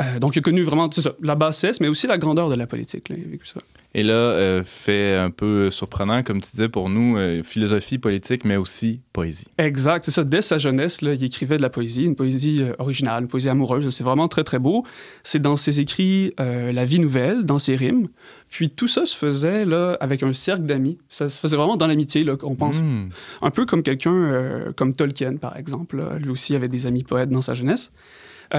[0.00, 2.66] Euh, donc il a connu vraiment ça, la bassesse, mais aussi la grandeur de la
[2.66, 3.06] politique.
[3.10, 3.60] il a vécu ça.
[3.92, 8.44] Et là, euh, fait un peu surprenant, comme tu disais, pour nous, euh, philosophie politique,
[8.44, 9.48] mais aussi poésie.
[9.58, 10.22] Exact, c'est ça.
[10.22, 13.48] Dès sa jeunesse, là, il écrivait de la poésie, une poésie euh, originale, une poésie
[13.48, 13.88] amoureuse.
[13.92, 14.86] C'est vraiment très, très beau.
[15.24, 18.08] C'est dans ses écrits La vie nouvelle, dans ses rimes.
[18.48, 20.98] Puis tout ça se faisait là, avec un cercle d'amis.
[21.08, 22.80] Ça se faisait vraiment dans l'amitié, là, qu'on pense.
[22.80, 23.08] Hmm.
[23.42, 25.96] Un peu comme quelqu'un comme Tolkien, par exemple.
[25.96, 26.18] là.
[26.18, 27.90] Lui aussi avait des amis poètes dans sa jeunesse.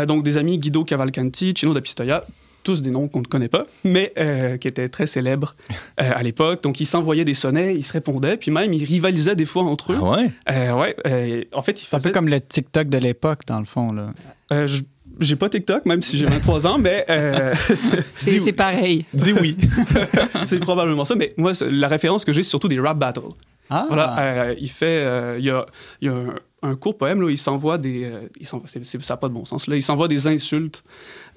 [0.07, 2.25] Donc des amis Guido Cavalcanti, Cino da Pistoia,
[2.63, 5.55] tous des noms qu'on ne connaît pas, mais euh, qui étaient très célèbres
[6.01, 6.63] euh, à l'époque.
[6.63, 9.93] Donc ils s'envoyaient des sonnets, ils se répondaient, puis même ils rivalisaient des fois entre
[9.93, 9.99] eux.
[10.01, 10.31] Ah ouais?
[10.49, 12.11] Euh, ouais, euh, en fait, ils C'est un peu faisaient...
[12.13, 13.91] comme le TikTok de l'époque, dans le fond.
[13.93, 14.11] Là.
[14.51, 14.81] Euh, je-
[15.19, 17.53] j'ai pas TikTok, même si j'ai 23 ans, mais euh,
[18.15, 19.05] C'est pareil.
[19.13, 19.57] dis oui.
[20.47, 21.15] c'est probablement ça.
[21.15, 23.21] Mais moi, c'est- la référence que j'ai, c'est surtout des rap battles.
[23.69, 25.65] Ah, Voilà, euh, il fait, euh, il y a,
[26.01, 28.67] il y a un, un court poème là, où il s'envoie des, euh, il s'envoie-
[28.67, 30.83] c'est- c'est- ça n'a pas de bon sens là, il s'envoie des insultes.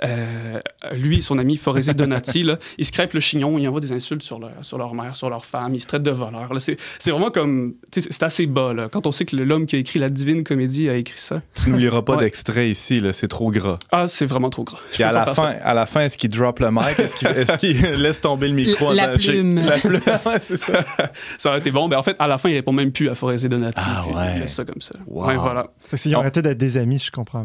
[0.04, 0.60] Euh,
[0.92, 3.92] lui, et son ami Forésé Donati, là, ils se crêpent le chignon, ils envoient des
[3.92, 6.50] insultes sur leur, sur leur mère, sur leur femme, ils se traitent de voleurs.
[6.58, 8.88] C'est c'est vraiment comme, c'est assez bas là.
[8.90, 11.70] Quand on sait que l'homme qui a écrit la Divine Comédie a écrit ça, Tu
[11.70, 12.24] nous liras pas Ouais.
[12.24, 13.78] d'extrait ici, là, c'est trop gras.
[13.92, 14.78] ah, c'est vraiment trop gras.
[14.90, 16.98] Je Puis peux à la, fin, à la fin, est-ce qu'il drop le mic?
[16.98, 18.92] Est-ce qu'il est-ce qu'il laisse tomber le micro?
[18.92, 19.56] La- la plume.
[19.64, 19.94] La plume,
[20.26, 20.84] ouais, c'est ça.
[21.38, 23.14] Ça aurait été bon, mais en fait, à la fin, il répond même plus à
[23.14, 23.80] Forésé Donati.
[23.82, 24.32] Ah ouais.
[24.36, 24.94] Il laisse ça comme ça.
[25.06, 25.26] Wow.
[25.28, 25.68] Ouais, voilà.
[25.94, 26.20] S'ils ont Bon.
[26.22, 27.44] arrêté d'être des amis, je comprends.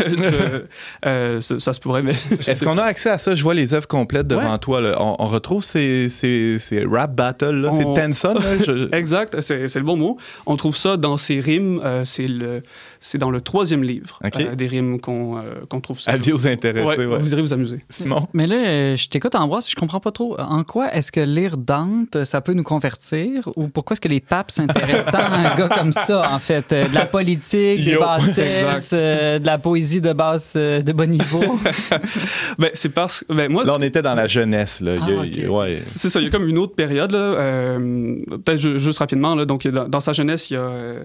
[0.00, 0.62] Euh,
[1.06, 2.14] euh, ça, ça se mais.
[2.46, 3.34] Est-ce qu'on a accès à ça?
[3.34, 4.58] Je vois les œuvres complètes devant Ouais.
[4.58, 4.80] toi.
[4.80, 4.96] là.
[5.00, 7.66] On, on retrouve ces, ces, ces rap battles.
[7.70, 8.34] On- c'est Tenson.
[8.34, 8.58] Là.
[8.66, 10.16] Je- Exact, c'est c'est le bon mot.
[10.46, 11.80] On trouve ça dans ses rimes.
[11.84, 12.62] euh, c'est le,
[13.00, 14.40] c'est dans le troisième livre Ok.
[14.40, 16.10] euh, des rimes qu'on euh, qu'on trouve ça.
[16.12, 16.84] Avis aux intéressés.
[16.86, 17.18] Ouais, ouais.
[17.18, 17.84] Vous irez vous amuser.
[17.88, 18.26] Simon?
[18.32, 20.38] Mais là, je t'écoute Ambroise, je comprends pas trop.
[20.40, 23.48] En quoi est-ce que lire Dante, ça peut nous convertir?
[23.56, 26.72] Ou pourquoi est-ce que les papes s'intéressent tant à un gars comme ça, en fait?
[26.72, 31.10] Euh, De la politique, des bassesses, euh, de la poésie de basse, euh, de bon
[31.10, 31.42] niveau.
[32.58, 33.32] Ben, c'est parce que.
[33.32, 34.80] Ben, moi, Là, on était dans la jeunesse.
[34.80, 34.94] Là.
[34.94, 35.82] Y a- Ah, y a- ouais.
[35.94, 39.34] C'est ça, il y a comme une autre période, là, euh, peut-être ju- juste rapidement.
[39.34, 41.04] Là, donc, dans, dans sa jeunesse, il a, euh,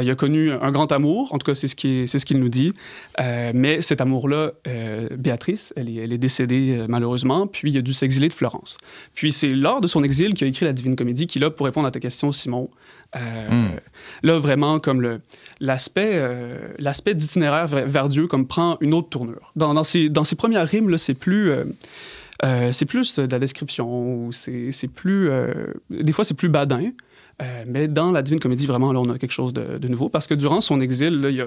[0.00, 2.38] il a connu un grand amour, en tout cas, c'est ce qu'il c'est ce qu'il
[2.38, 2.72] nous dit.
[3.20, 7.76] Euh, mais cet amour-là, euh, Béatrice, elle est, elle est décédée euh, malheureusement, puis il
[7.78, 8.78] a dû s'exiler de Florence.
[9.14, 11.66] Puis c'est lors de son exil qu'il a écrit la Divine Comédie, qui, là, pour
[11.66, 12.70] répondre à ta question, Simon,
[13.16, 13.18] euh,
[13.50, 13.76] Hmm.
[14.22, 15.20] là, vraiment, comme le-
[15.60, 19.52] l'aspect euh, l'aspect d'itinéraire vers, vers Dieu, comme prend une autre tournure.
[19.56, 21.50] Dans, dans, ses premières rimes, là, c'est plus.
[21.50, 21.64] euh,
[22.44, 23.86] euh, c'est plus de la description
[24.26, 25.28] ou c'est c'est plus.
[25.28, 25.52] euh,
[25.90, 26.90] des fois, c'est plus badin.
[27.40, 30.08] Euh, mais dans la Divine Comédie, vraiment, là, on a quelque chose de, de nouveau
[30.08, 31.46] parce que durant son exil, là, il a.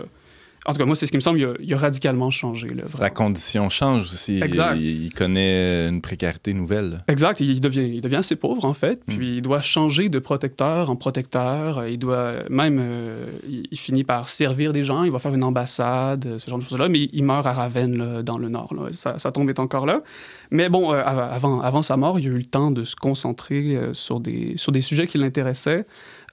[0.67, 2.67] En tout cas, moi, c'est ce qui me semble, il a, il a radicalement changé.
[2.69, 4.41] Là, Sa condition change aussi.
[4.41, 4.75] Exact.
[4.75, 7.03] Il, il connaît une précarité nouvelle.
[7.07, 9.15] Exact, il devient, il devient assez pauvre en fait, Mm.
[9.15, 14.27] puis il doit changer de protecteur en protecteur, il doit même, euh, il, finit par
[14.27, 17.45] servir des gens, il va faire une ambassade, ce genre de choses-là, mais il meurt
[17.45, 18.87] à Ravenne, là, dans le nord, là.
[18.91, 20.01] Sa, sa tombe est encore là.
[20.51, 22.95] Mais bon, euh, av- avant, avant sa mort, il a eu le temps de se
[22.95, 25.85] concentrer euh, sur, des, sur des sujets qui l'intéressaient,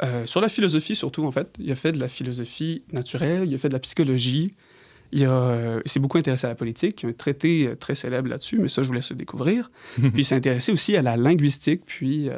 [0.02, 1.54] euh, sur la philosophie surtout en fait.
[1.58, 4.54] Il a fait de la philosophie naturelle, il a fait de la psychologie,
[5.12, 7.02] il, il s'est beaucoup intéressé à la politique.
[7.02, 9.70] Il y a un traité très célèbre là-dessus, mais ça, je vous laisse le découvrir.
[9.94, 12.30] puis il s'est intéressé aussi à la linguistique, puis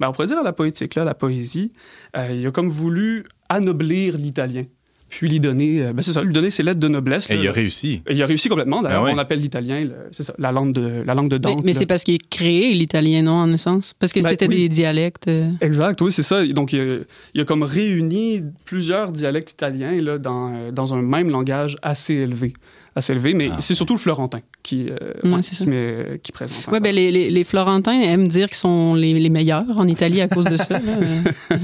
[0.00, 1.72] ben, on pourrait dire à la poétique, là, la poésie.
[2.16, 4.64] Il a comme voulu anoblir l'italien,
[5.08, 7.30] puis lui donner, euh, ben, c'est ça, lui donner ses lettres de noblesse.
[7.30, 7.40] Et là.
[7.42, 8.02] il a réussi.
[8.06, 8.82] Et il a réussi complètement.
[8.82, 9.12] D'ailleurs, Ah ouais.
[9.14, 11.64] on appelle l'italien, le- c'est ça, la langue de, la langue de Mais, Dante.
[11.64, 13.94] mais c'est parce qu'il a créé l'italien, non, en un sens?
[13.98, 14.56] Parce que Ben, c'était oui.
[14.56, 15.28] des dialectes.
[15.28, 16.46] euh, Exact, oui, c'est ça.
[16.46, 16.96] Donc, il a,
[17.34, 22.14] il a comme réuni plusieurs dialectes italiens là, dans, euh, dans un même langage assez
[22.14, 22.52] élevé.
[22.96, 25.64] Assez élevé, mais Ah, c'est surtout le florentin qui, euh, Ouais, ouais, c'est ça.
[25.64, 26.66] qui, met- qui présente.
[26.68, 30.20] Ouais, ben, les, les, les Florentins aiment dire qu'ils sont les, les meilleurs en Italie
[30.20, 30.76] à cause de ça.
[30.76, 31.22] euh,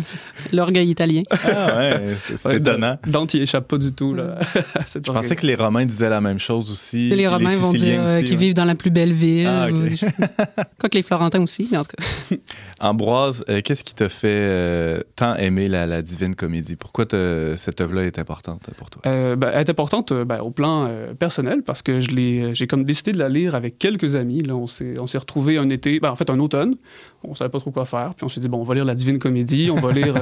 [0.53, 1.23] L'orgueil italien.
[1.31, 2.99] Ah ouais, c'est c'est Ouais, étonnant.
[3.07, 4.39] Dante, il échappe pas du tout là,
[4.75, 7.09] à cette Je pensais que les Romains disaient la même chose aussi.
[7.09, 8.37] les Romains vont dire euh, qu'ils ouais.
[8.37, 9.47] vivent dans la plus belle ville.
[9.49, 9.75] Ah, ok.
[9.77, 10.47] ou des choses comme ça.
[10.79, 12.37] Quoique les Florentins aussi, mais en tout cas.
[12.81, 16.77] Ambroise, euh, qu'est-ce qui t'a fait euh, tant aimer la, la Divine Comédie?
[16.77, 19.03] Pourquoi te- cette œuvre-là est importante pour toi?
[19.07, 22.55] Euh, ben, elle est importante euh, ben, au plan euh, personnel parce que je l'ai,
[22.55, 24.43] j'ai comme décidé de la lire avec quelques amis.
[24.43, 26.77] Là, on s'est, on s'est retrouvés un été, ben, en fait un automne.
[27.23, 28.15] On savait pas trop quoi faire.
[28.15, 30.15] Puis on s'est dit bon, on va lire la Divine Comédie, on va lire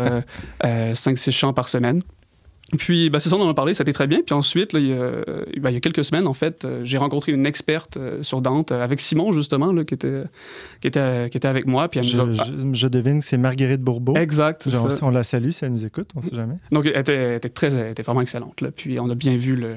[0.62, 2.02] 5-6 chants par semaine.
[2.78, 4.22] Puis ben, c'est ça, on en a parlé, ça très bien.
[4.24, 5.22] Puis ensuite, là, il, y a,
[5.60, 8.40] ben, il y a quelques semaines, en fait, euh, j'ai rencontré une experte euh, sur
[8.40, 10.22] Dante euh, avec Simon justement, là, qui était,
[10.80, 11.88] qui était, qui était avec moi.
[11.88, 14.16] Puis Je, devine que c'est Marguerite Bourbeau.
[14.16, 14.68] Exact.
[14.70, 16.54] Genre, on la salue si elle nous écoute, on sait jamais.
[16.70, 18.60] Donc, elle était, elle était très, elle était vraiment excellente.
[18.62, 18.70] Là.
[18.70, 19.76] Puis, on a bien vu le,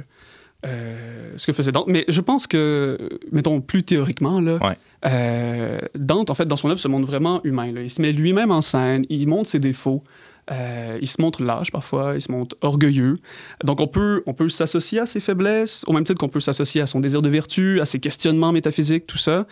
[0.65, 1.87] euh, ce que faisait Dante.
[1.87, 2.97] Mais je pense que,
[3.31, 4.77] mettons, plus théoriquement, là, Ouais.
[5.05, 7.71] euh, Dante, en fait, dans son œuvre, se montre vraiment humain.
[7.71, 7.81] là.
[7.81, 10.03] Il se met lui-même en scène, il montre ses défauts.
[10.51, 13.17] euh, il se montre lâche parfois, il se montre orgueilleux.
[13.63, 16.81] Donc on peut, on peut s'associer à ses faiblesses, au même titre qu'on peut s'associer
[16.81, 19.47] à son désir de vertu, à ses questionnements métaphysiques, tout ça.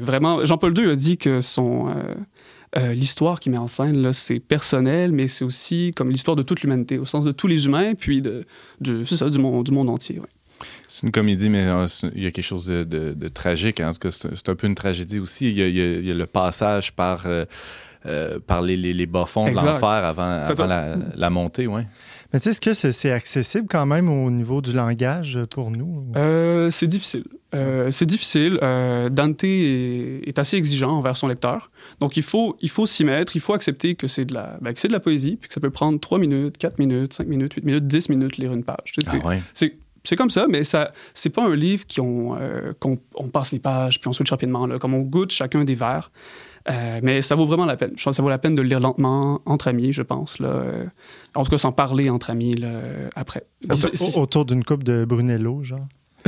[0.00, 1.94] Vraiment, Jean-Paul II a dit que son,
[2.76, 6.42] euh, l'histoire qu'il met en scène, là, c'est personnel, mais c'est aussi comme l'histoire de
[6.42, 8.44] toute l'humanité, au sens de tous les humains, puis de,
[9.04, 10.18] ça, du monde, du monde entier.
[10.18, 10.26] ouais.
[10.86, 13.80] C'est une comédie, mais euh, il y a quelque chose de, de- de tragique.
[13.80, 13.88] hein.
[13.90, 15.48] En tout cas, c'est un peu une tragédie aussi.
[15.50, 18.76] Il y a, il y a- il y a le passage par, euh, par les,
[18.76, 21.66] les, les bas-fonds de l'enfer avant, avant la, la montée.
[21.66, 21.86] Ouais.
[22.32, 26.06] Mais tu sais, est-ce que c'est accessible quand même au niveau du langage pour nous?
[26.16, 27.24] Euh, c'est difficile.
[27.54, 28.58] Euh, c'est difficile.
[28.62, 31.70] Euh, Dante est, est assez exigeant envers son lecteur.
[32.00, 33.36] Donc, il faut, il faut s'y mettre.
[33.36, 35.54] Il faut accepter que c'est de, la, ben, que c'est de la poésie, puis que
[35.54, 38.64] ça peut prendre 3 minutes, 4 minutes, 5 minutes, 8 minutes, 10 minutes lire une
[38.64, 38.78] page.
[38.86, 39.42] Tu sais, Ah c'est- ouais.
[39.52, 43.52] c'est c'est comme ça, mais ça c'est pas un livre qu'on euh, qu'on on passe
[43.52, 44.66] les pages puis on switch rapidement.
[44.66, 46.10] Là, comme on goûte chacun des vers.
[46.70, 47.92] Euh, mais ça vaut vraiment la peine.
[47.96, 50.38] Je pense que ça vaut la peine de le lire lentement, entre amis, je pense.
[50.38, 50.48] Là.
[50.48, 50.84] Euh,
[51.34, 53.44] En tout cas, sans parler entre amis là, euh, après.
[54.16, 55.86] Autour d'une coupe de Brunello, genre.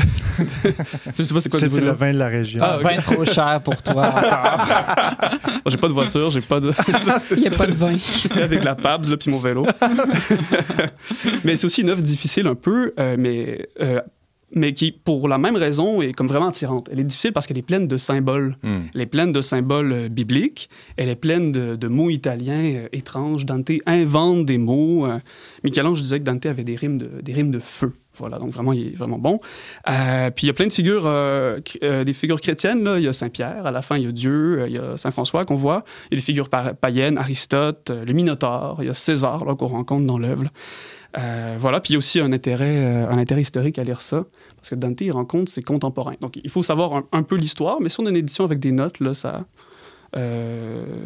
[1.17, 2.59] je sais pas c'est quoi C'est le vin de la région.
[2.61, 4.13] Ah, Un vin trop cher pour toi.
[5.67, 6.73] J'ai pas de voiture, j'ai pas de.
[7.37, 7.97] Il n'y a pas de vin.
[8.43, 9.65] avec la PABS là, puis mon vélo.
[11.45, 14.01] mais c'est aussi une œuvre difficile un peu, euh, mais, euh,
[14.55, 16.89] mais qui, pour la même raison, est comme vraiment attirante.
[16.93, 18.57] Elle est difficile parce qu'elle est pleine de symboles.
[18.63, 18.83] Hmm.
[18.95, 20.71] Elle est pleine de symboles euh, bibliques.
[20.97, 23.47] Elle est pleine de, de mots italiens euh, étranges.
[23.47, 25.07] Dante invente des mots.
[25.07, 25.19] Euh,
[25.65, 27.93] Michel-Ange disait que Dante avait des rimes de, des rimes de feu.
[28.17, 29.41] Voilà, donc vraiment, il est vraiment bon.
[29.89, 32.89] Euh, puis il y a plein de figures, euh, euh, des figures chrétiennes.
[32.97, 35.45] Il y a Saint-Pierre, à la fin, il y a Dieu, il y a Saint-François
[35.45, 35.85] qu'on voit.
[36.11, 39.67] Il y a des figures pa- païennes, Aristote, le Minotaure, il y a César qu'on
[39.67, 40.45] rencontre dans l'œuvre.
[41.59, 44.25] Voilà, puis il y a aussi un intérêt, un intérêt historique à lire ça,
[44.57, 46.17] parce que Dante, il rencontre ses contemporains.
[46.21, 48.73] Donc il faut savoir un, peu l'histoire, mais si on a une édition avec des
[48.73, 49.45] notes, là, ça,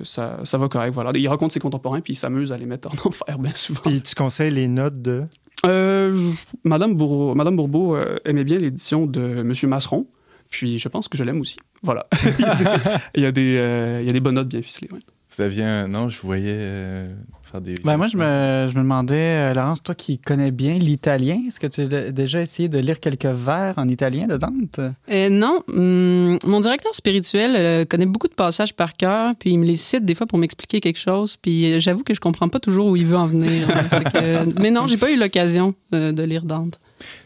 [0.05, 0.95] ça, ça va correct.
[0.95, 1.11] Voilà.
[1.15, 3.83] Il raconte ses contemporains, puis il s'amuse à les mettre en enfer bien souvent.
[3.85, 5.27] Puis tu conseilles les notes de?
[5.67, 6.33] Euh,
[6.65, 10.07] Madame, Bourbeau euh, aimait bien l'édition de Monsieur Masseron,
[10.51, 11.57] puis je pense que je l'aime aussi.
[11.83, 12.07] Voilà.
[13.15, 14.89] il, y a des, euh, il y a des bonnes notes bien ficelées.
[14.91, 15.89] Vous aviez un...
[15.89, 17.15] Non, je voyais euh,
[17.51, 17.75] faire des...
[17.85, 19.15] Ben, moi, je me, je me demandais,
[19.51, 23.01] euh, Laurence, toi qui connais bien l'italien, est-ce que tu as déjà essayé de lire
[23.01, 24.81] quelques vers en italien de Dante?
[25.11, 29.59] Euh, non, hum, mon directeur spirituel euh, connaît beaucoup de passages par cœur, puis il
[29.59, 32.61] me les cite des fois pour m'expliquer quelque chose, puis j'avoue que je comprends pas
[32.61, 33.69] toujours où il veut en venir.
[33.71, 34.01] hein.
[34.13, 36.79] Que, euh, mais non, j'ai pas eu l'occasion euh, de lire Dante.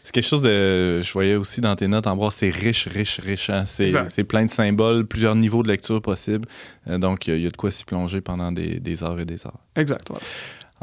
[0.03, 1.01] C'est quelque chose de.
[1.01, 3.49] Je voyais aussi dans tes notes, Ambroise, c'est riche, riche, riche.
[3.49, 3.65] hein.
[3.65, 6.47] C'est plein de symboles, plusieurs niveaux de lecture possibles.
[6.87, 9.03] Euh, donc, il y a- il y, a de quoi s'y plonger pendant des, des
[9.03, 9.59] heures et des heures.
[9.75, 10.05] Exact.
[10.09, 10.23] voilà.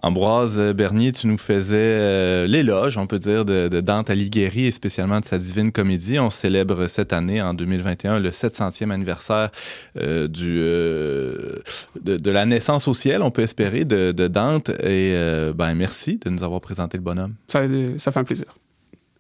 [0.03, 4.65] Ambroise euh, Bernier, tu nous faisais euh, l'éloge, on peut dire, de, de Dante Alighieri
[4.65, 6.19] et spécialement de sa Divine Comédie.
[6.19, 9.51] On célèbre cette année, en 2021, le 700e anniversaire
[9.99, 11.59] euh, du, euh,
[12.03, 14.71] de, de la naissance au ciel, on peut espérer, de, de Dante.
[14.83, 15.13] Et
[15.55, 17.35] ben, merci de nous avoir présenté le bonhomme.
[17.49, 17.65] Ça,
[17.99, 18.47] ça fait un plaisir.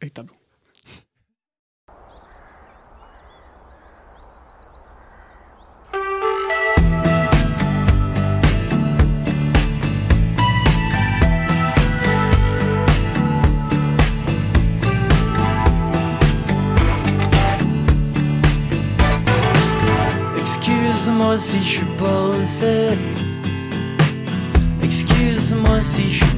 [0.02, 0.24] Excuse-moi
[21.38, 22.98] si je suis.
[24.82, 26.36] Excuse-moi si je suis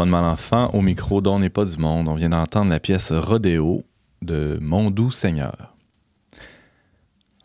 [0.00, 2.08] Antoine Malenfant au micro d'On n'est pas du monde.
[2.08, 3.82] On vient d'entendre la pièce Rodéo
[4.22, 5.74] de Mon doux Seigneur.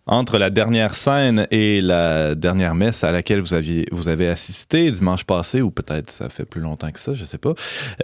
[0.08, 4.90] Entre la dernière scène et la dernière messe à laquelle vous, aviez, vous avez assisté
[4.90, 7.56] dimanche passé, ou peut-être ça fait plus longtemps que ça, je sais pas,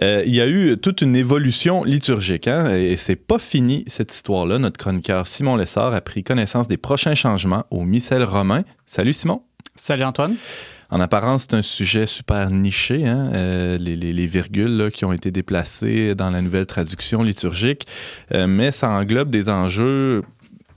[0.02, 2.46] euh, il y a eu toute une évolution liturgique.
[2.46, 4.58] Hein, et c'est pas fini cette histoire-là.
[4.58, 8.64] Notre chroniqueur Simon Lessard a pris connaissance des prochains changements au missel romain.
[8.84, 9.44] Salut Simon.
[9.76, 10.34] Salut Antoine.
[10.94, 15.06] En apparence, c'est un sujet super niché, hein, euh, les, les- les virgules là, qui
[15.06, 17.86] ont été déplacées dans la nouvelle traduction liturgique,
[18.34, 20.22] Euh, mais ça englobe des enjeux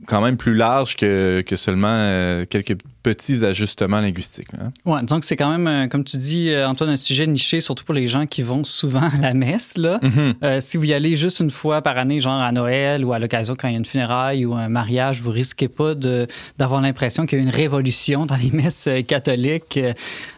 [0.08, 4.48] quand même plus larges que, que seulement euh, quelques petits ajustements linguistiques.
[4.60, 4.72] hein.
[4.84, 7.84] Ouais, donc c'est quand même, euh, comme tu dis, euh, Antoine, un sujet niché, surtout
[7.86, 9.78] pour les gens qui vont souvent à la messe.
[9.78, 10.00] Là.
[10.02, 10.34] Mhm.
[10.44, 13.20] Euh, si vous y allez juste une fois par année, genre à Noël ou à
[13.20, 15.94] l'occasion quand il y a une funéraille ou un mariage, vous risquez pas
[16.58, 19.80] d'avoir l'impression qu'il y a une révolution dans les messes catholiques.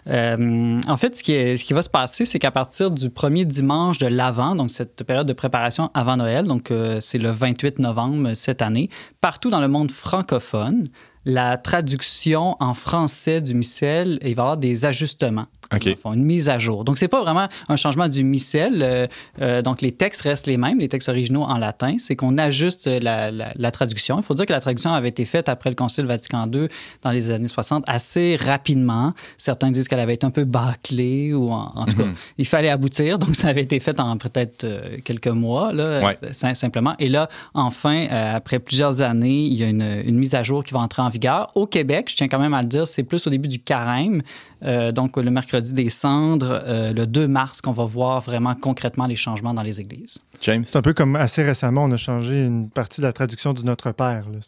[0.09, 3.09] Euh, en fait, ce qui, est- ce qui va se passer, c'est qu'à partir du
[3.09, 7.32] premier dimanche de l'Avent, donc cette période de préparation avant Noël, donc euh, c'est le
[7.32, 8.89] 28 novembre cette année,
[9.22, 10.89] partout dans le monde francophone,
[11.28, 15.48] la traduction en français du missel, il va y avoir des ajustements.
[15.74, 15.84] OK.
[15.84, 16.84] Dans le fond, une mise à jour.
[16.84, 18.82] Donc, c'est pas vraiment un changement du missel.
[18.82, 19.07] euh,
[19.41, 21.95] euh, donc, les textes restent les mêmes, les textes originaux en latin.
[21.99, 24.18] C'est qu'on ajuste la, la- la traduction.
[24.18, 26.68] Il faut dire que la traduction avait été faite après le Concile Vatican II
[27.03, 29.13] dans les années 60 assez rapidement.
[29.38, 32.03] Certains disent qu'elle avait été un peu bâclée ou en, en tout cas,
[32.38, 33.20] il fallait aboutir.
[33.20, 36.18] Donc, ça avait été fait en peut-être euh, quelques mois, là, Ouais.
[36.24, 36.93] euh, simplement.
[36.99, 40.63] Et là, enfin, euh, après plusieurs années, il y a une, une mise à jour
[40.63, 41.47] qui va entrer en vigueur.
[41.55, 44.22] Au Québec, je tiens quand même à le dire, c'est plus au début du carême,
[44.64, 49.05] euh, donc le mercredi des cendres, euh, le 2 mars, qu'on va voir vraiment concrètement
[49.05, 50.20] les changements dans les églises.
[50.42, 50.64] James?
[50.64, 53.64] C'est un peu comme assez récemment, on a changé une partie de la traduction du
[53.64, 54.26] Notre Père.
[54.32, 54.40] là.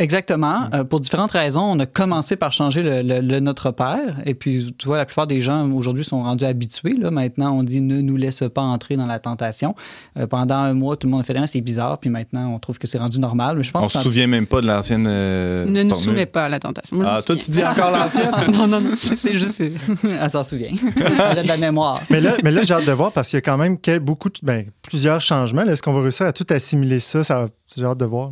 [0.00, 0.68] Exactement.
[0.74, 4.20] Euh, pour différentes raisons, on a commencé par changer le, le- le Notre Père.
[4.26, 6.94] Et puis, tu vois, la plupart des gens aujourd'hui sont rendus habitués.
[6.96, 7.10] Là.
[7.10, 9.74] Maintenant, on dit ne nous laisse pas entrer dans la tentation.
[10.16, 11.98] Euh, pendant un mois, tout le monde a fait Ah, c'est bizarre.
[11.98, 13.56] Puis maintenant, on trouve que c'est rendu normal.
[13.58, 15.06] Mais je pense On que se souvient même pas de l'ancienne.
[15.08, 16.96] euh, Ne nous soumets pas à la tentation.
[16.96, 18.30] Moi, Ah, toi, tu dis encore l'ancienne?
[18.52, 18.90] non, non, non.
[19.00, 19.60] C'est juste.
[20.04, 20.70] Elle s'en souvient.
[20.96, 22.00] Elle a de la mémoire.
[22.08, 23.98] Mais là, mais là j'ai hâte de voir parce qu'il y a quand même quel-
[24.00, 25.62] beaucoup, de- ben, plusieurs changements.
[25.64, 25.72] là.
[25.72, 27.22] Est-ce qu'on va réussir à tout assimiler ça?
[27.24, 27.46] ça
[27.76, 28.30] j'ai hâte de voir.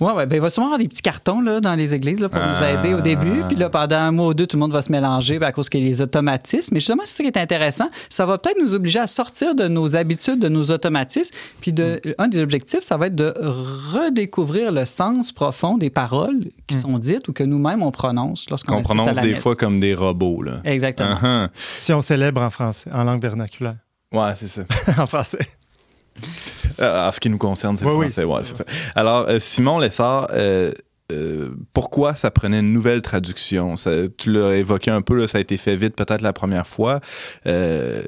[0.00, 2.20] Ouais, ouais, ben, il va sûrement y avoir des petits cartons là, dans les églises
[2.20, 2.70] là, pour nous Ah.
[2.74, 3.42] aider au début.
[3.48, 5.52] Puis là, pendant un mois ou deux, tout le monde va se mélanger ben, à
[5.52, 6.74] cause qu'il y a les automatismes.
[6.74, 7.88] Mais justement, c'est ça qui est intéressant.
[8.08, 11.34] Ça va peut-être nous obliger à sortir de nos habitudes, de nos automatismes.
[11.60, 13.34] Puis de, un des objectifs, ça va être de
[13.92, 18.78] redécouvrir le sens profond des paroles qui sont dites ou que nous-mêmes on prononce lorsqu'on
[18.78, 19.42] à prononce la des messe.
[19.42, 20.42] fois comme des robots.
[20.42, 20.60] Là.
[20.64, 21.16] Exactement.
[21.20, 21.48] Uh-huh.
[21.76, 23.76] Si on célèbre en français, en langue vernaculaire.
[24.12, 24.62] Ouais, c'est ça.
[24.98, 25.38] en français.
[26.80, 28.10] Euh, en ce qui nous concerne, c'est Oui, français.
[28.10, 28.54] c'est ouais, ça.
[28.56, 28.64] c'est ça.
[28.94, 30.70] Alors, euh, Simon Lessard, euh,
[31.10, 33.76] euh, pourquoi ça prenait une nouvelle traduction?
[33.76, 36.66] Ça- tu l'as évoqué un peu, là, ça a été fait vite peut-être la première
[36.66, 37.00] fois.
[37.46, 38.02] Euh,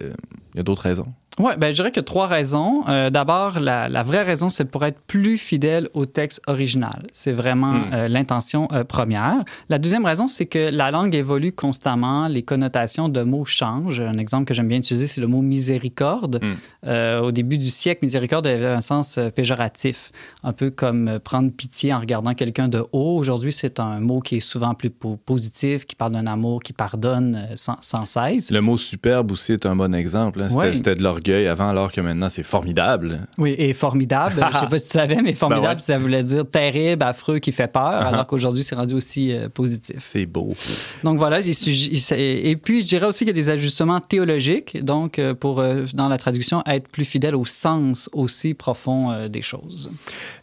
[0.54, 1.06] Il y a d'autres raisons.
[1.41, 2.84] Oui, ben, je dirais que trois raisons.
[2.88, 7.03] Euh, D'abord, la, la vraie raison, c'est pour être plus fidèle au texte original.
[7.12, 7.91] C'est vraiment Hmm.
[7.95, 9.36] euh, l'intention euh, première.
[9.68, 14.01] La deuxième raison, c'est que la langue évolue constamment, les connotations de mots changent.
[14.01, 16.41] Un exemple que j'aime bien utiliser, c'est le mot miséricorde.
[16.43, 16.88] Hmm.
[17.22, 20.12] Au début du siècle, miséricorde avait un sens péjoratif,
[20.43, 23.16] un peu comme prendre pitié en regardant quelqu'un de haut.
[23.16, 26.72] Aujourd'hui, c'est un mot qui est souvent plus po- positif, qui parle d'un amour qui
[26.72, 28.51] pardonne sans, sans cesse.
[28.51, 30.41] Le mot superbe aussi est un bon exemple.
[30.43, 30.49] hein.
[30.49, 30.74] C'était Ouais.
[30.74, 33.26] c'était de l'orgueil avant, alors que maintenant c'est formidable.
[33.39, 34.45] Oui, et formidable.
[34.53, 35.78] Je sais pas si tu savais, mais formidable, Ben ouais.
[35.78, 38.07] ça voulait dire terrible, affreux, qui fait peur, Uh-huh.
[38.07, 39.97] alors qu'aujourd'hui, c'est rendu aussi euh, positif.
[40.12, 40.55] C'est beau.
[41.03, 45.35] Donc voilà, et puis je dirais aussi qu'il y a des ajustements théologiques, donc euh,
[45.35, 49.91] pour, euh, dans la traduction, être plus fidèle au sens aussi profond des choses.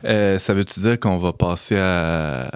[0.05, 2.49] Euh, ça veut-tu dire qu'on va passer à,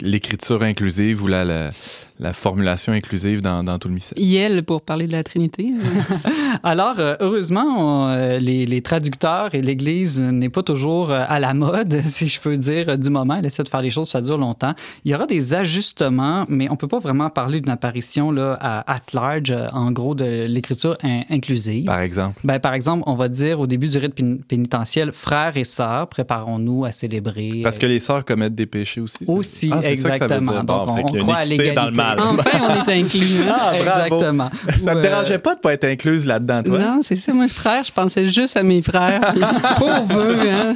[0.00, 1.70] l'écriture inclusive ou la, la,
[2.18, 4.18] la formulation inclusive dans, dans tout le missel?
[4.18, 5.72] IL pour parler de la Trinité.
[6.62, 11.40] Alors, euh, heureusement, on, euh, les, les traducteurs et l'Église n'est pas toujours euh, à
[11.40, 13.36] la mode, si je peux dire, du moment.
[13.38, 14.74] Elle essaie de faire les choses, ça dure longtemps.
[15.04, 18.94] Il y aura des ajustements, mais on peut pas vraiment parler d'une apparition là, à
[18.94, 21.84] at large, en gros, de l'écriture in- inclusive.
[21.84, 22.40] Par exemple.
[22.44, 26.08] Ben, par exemple, on va dire au début du rite pén- pénitentiel, frères et sœurs,
[26.08, 27.60] préparons-nous à célébrer.
[27.62, 29.18] Parce que les sœurs commettent des péchés aussi.
[29.26, 30.52] Aussi, Ah, c'est ça que ça veut exactement.
[30.52, 30.64] dire.
[30.64, 31.96] Donc, Bon, on- croit à équité dans le l'égalité.
[32.14, 32.20] Mal.
[32.20, 33.40] enfin, on est inclus.
[33.48, 33.54] hein.
[33.58, 34.04] Ah, bravo.
[34.16, 34.50] Exactement.
[34.84, 36.78] Ça Ou, te dérangeait pas de pas être incluse là-dedans, toi?
[36.78, 37.32] Non, c'est ça.
[37.32, 39.34] Moi, frère, je pensais juste à mes frères.
[39.78, 40.74] Pauvre, hein?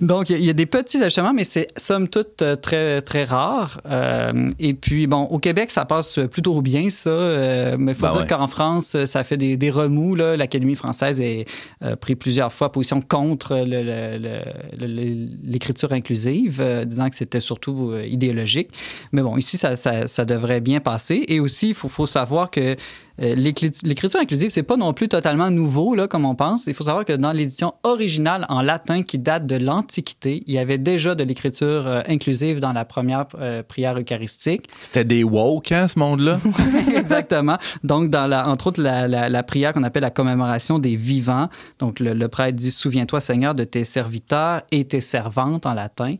[0.00, 3.80] Donc, il y a- des petits ajustements, mais c'est somme toute euh, très, très rare.
[3.90, 7.08] Euh, et puis, bon, au Québec, ça passe plutôt bien, ça.
[7.10, 8.26] Euh, mais il faut Ben dire ouais.
[8.26, 10.14] qu'en France, ça fait des, des remous.
[10.14, 10.36] là.
[10.36, 16.58] L'Académie française a euh, pris plusieurs fois position contre le- le- le- le- l'écriture inclusive,
[16.60, 18.70] euh, disant que c'était surtout euh, idéologique.
[19.12, 21.24] Mais bon, ici, ça, ça- ça devrait bien passer.
[21.28, 22.76] Et aussi, il faut, faut savoir que
[23.22, 26.66] euh, l'écrit- l'écriture inclusive, c'est pas non plus totalement nouveau, là, comme on pense.
[26.66, 30.58] Il faut savoir que dans l'édition originale en latin qui date de l'Antiquité, il y
[30.58, 34.68] avait déjà de l'écriture euh, inclusive dans la première euh, prière eucharistique.
[34.82, 36.38] C'était des woke, hein, ce monde-là?
[36.96, 37.58] Exactement.
[37.84, 41.48] Donc, dans la, entre autres, la, la- la prière qu'on appelle la commémoration des vivants.
[41.78, 46.14] Donc, le, le prêtre dit Souviens-toi, Seigneur, de tes serviteurs et tes servantes en latin.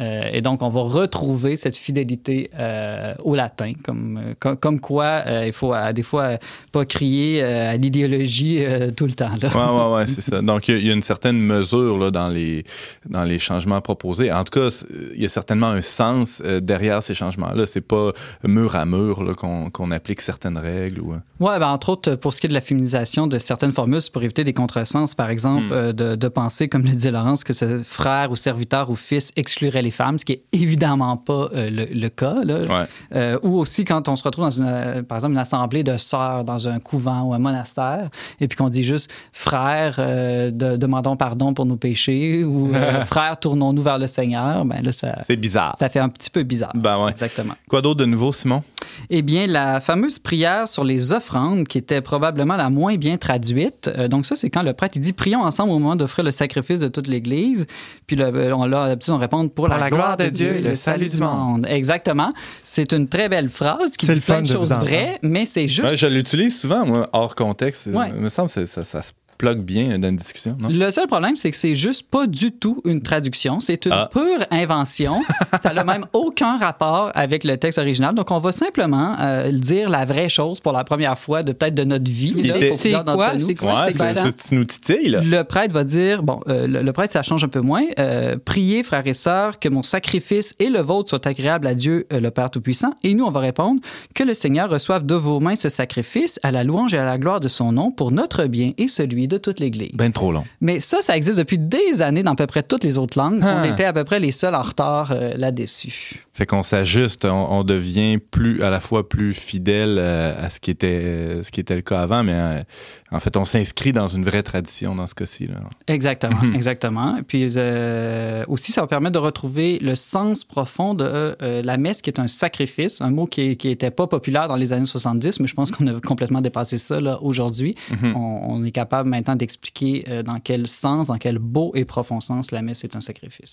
[0.00, 5.22] Euh, et donc, on va retrouver cette fidélité euh, au latin, comme, comme, comme quoi
[5.26, 6.38] euh, il faut à, des fois
[6.70, 8.64] pas crier euh, à l'idéologie
[8.96, 9.30] tout le temps.
[9.42, 9.48] Là.
[9.90, 10.40] Ouais, ouais, c'est ça.
[10.42, 12.64] Donc, il y a- il y, a une certaine mesure là, dans, les,
[13.08, 14.30] dans les changements proposés.
[14.32, 14.68] En tout cas,
[15.14, 17.66] il y a certainement un sens derrière ces changements-là.
[17.66, 18.12] C'est pas
[18.44, 21.00] mur à mur qu'on qu'on applique certaines règles.
[21.00, 21.14] Ou...
[21.40, 24.22] Ouais, ben, entre autres, pour ce qui est de la féminisation de certaines formules, pour
[24.22, 25.92] éviter des contresens, par exemple, Hmm.
[25.92, 29.79] de, de penser, comme le disait Laurence, que ce frère ou serviteur ou fils exclurait
[29.82, 32.36] les femmes, ce qui est évidemment pas euh, le, le cas.
[32.44, 32.60] Là.
[32.60, 32.86] Ouais.
[33.14, 35.96] Euh, ou aussi quand on se retrouve dans une, euh, par exemple, une assemblée de
[35.96, 38.08] sœurs dans un couvent ou un monastère,
[38.40, 42.72] et puis qu'on dit juste frère, euh, de- demandons pardon pour nos péchés, ou
[43.06, 45.76] frère, tournons-nous vers le Seigneur, ben là, ça, C'est bizarre.
[45.78, 46.72] ça fait un petit peu bizarre.
[46.74, 47.10] Ben ouais.
[47.10, 47.54] Exactement.
[47.68, 48.62] Quoi d'autre de nouveau, Simon?
[49.10, 53.88] Eh bien, la fameuse prière sur les offrandes, qui était probablement la moins bien traduite.
[53.88, 56.30] euh, donc ça, c'est quand le prêtre il dit prions ensemble au moment d'offrir le
[56.32, 57.66] sacrifice de toute l'Église.
[58.06, 60.74] Puis le- euh, on l'a d'habitude on répond pour, la, gloire de Dieu et le
[60.74, 61.66] salut du monde.
[61.68, 62.32] Exactement.
[62.62, 65.88] C'est une très belle phrase qui dit plein de choses vraies, mais c'est juste.
[65.88, 67.86] Ouais, je l'utilise souvent, moi, hors contexte.
[67.86, 68.08] Ouais.
[68.14, 69.02] Il me semble que ça, ça, ça
[69.40, 70.68] plug bien dans une discussion, non?
[70.70, 73.58] Le seul problème, c'est que c'est juste pas du tout une traduction.
[73.58, 74.10] C'est une Ah.
[74.12, 75.22] pure invention.
[75.62, 78.14] ça n'a même aucun rapport avec le texte original.
[78.14, 81.74] Donc, on va simplement euh, dire la vraie chose pour la première fois de peut-être
[81.74, 82.52] de notre vie.
[82.76, 83.32] C'est quoi?
[83.34, 83.38] nous.
[83.46, 85.20] C'est quoi Ouais, tu, tu nous titilles, là.
[85.22, 87.84] Le prêtre va dire, bon, euh, le, le prêtre, ça change un peu moins.
[87.98, 92.06] Euh, Priez, frères et sœurs, que mon sacrifice et le vôtre soient agréables à Dieu,
[92.12, 92.92] euh, le Père Tout-Puissant.
[93.04, 93.80] Et nous, on va répondre
[94.14, 97.16] que le Seigneur reçoive de vos mains ce sacrifice à la louange et à la
[97.16, 99.92] gloire de son nom pour notre bien et celui de toute l'Église.
[99.94, 100.44] Ben trop long.
[100.60, 103.40] Mais ça, ça existe depuis des années dans à peu près toutes les autres langues.
[103.42, 103.62] Ah.
[103.62, 106.22] On était à peu près les seuls en retard euh, là-dessus.
[106.34, 110.60] Fait qu'on s'ajuste, on, on devient plus à la fois plus fidèle euh, à ce
[110.60, 112.64] qui était euh, ce qui était le cas avant, mais
[113.12, 115.48] en fait on s'inscrit dans une vraie tradition dans ce cas-ci.
[115.86, 116.54] Exactement, Mhm.
[116.54, 117.18] exactement.
[117.26, 121.04] Puis euh, aussi, ça va permettre de retrouver le sens profond de
[121.42, 124.72] euh, la messe, qui est un sacrifice, un mot qui n'était pas populaire dans les
[124.72, 127.74] années 70, mais je pense qu'on a complètement dépassé ça aujourd'hui.
[127.90, 128.16] Mhm.
[128.16, 132.20] on, on est capable maintenant d'expliquer euh, dans quel sens, dans quel beau et profond
[132.20, 133.52] sens la messe est un sacrifice.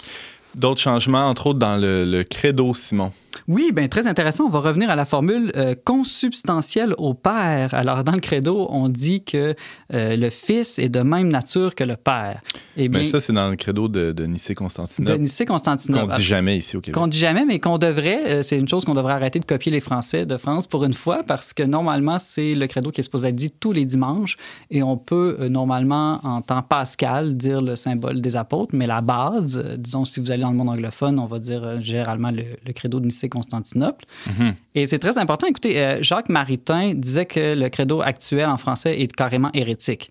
[0.56, 3.12] D'autres changements, entre autres dans le, le credo, Simon?
[3.48, 4.46] Oui, bien très intéressant.
[4.46, 7.74] On va revenir à la formule euh, consubstantielle au Père.
[7.74, 9.54] Alors, dans le credo, on dit que
[9.94, 12.42] euh, le Fils est de même nature que le Père.
[12.76, 15.20] Eh bien, Ben, ça, c'est dans le credo de, de de Nicée-Constantinople.
[15.20, 16.10] Nicée-Constantinople.
[16.10, 16.96] Qu'on dit jamais ici au Québec.
[16.96, 18.24] Qu'on dit jamais, mais qu'on devrait.
[18.28, 20.96] euh, c'est une chose qu'on devrait arrêter de copier les Français de France pour une
[20.96, 24.36] fois, parce que normalement, c'est le credo qui est supposé être dit tous les dimanches.
[24.72, 29.64] Et on peut, normalement, en temps pascal, dire le symbole des apôtres, mais la base,
[29.78, 32.74] disons, si vous allez dans le monde anglophone, on va dire euh, généralement le, le
[32.74, 34.06] credo de Nicée-Constantinople.
[34.28, 34.56] Mhm.
[34.76, 35.48] Et c'est très important.
[35.48, 40.10] Écoutez, euh, Jacques Maritain disait que le credo actuel en français est carrément hérétique.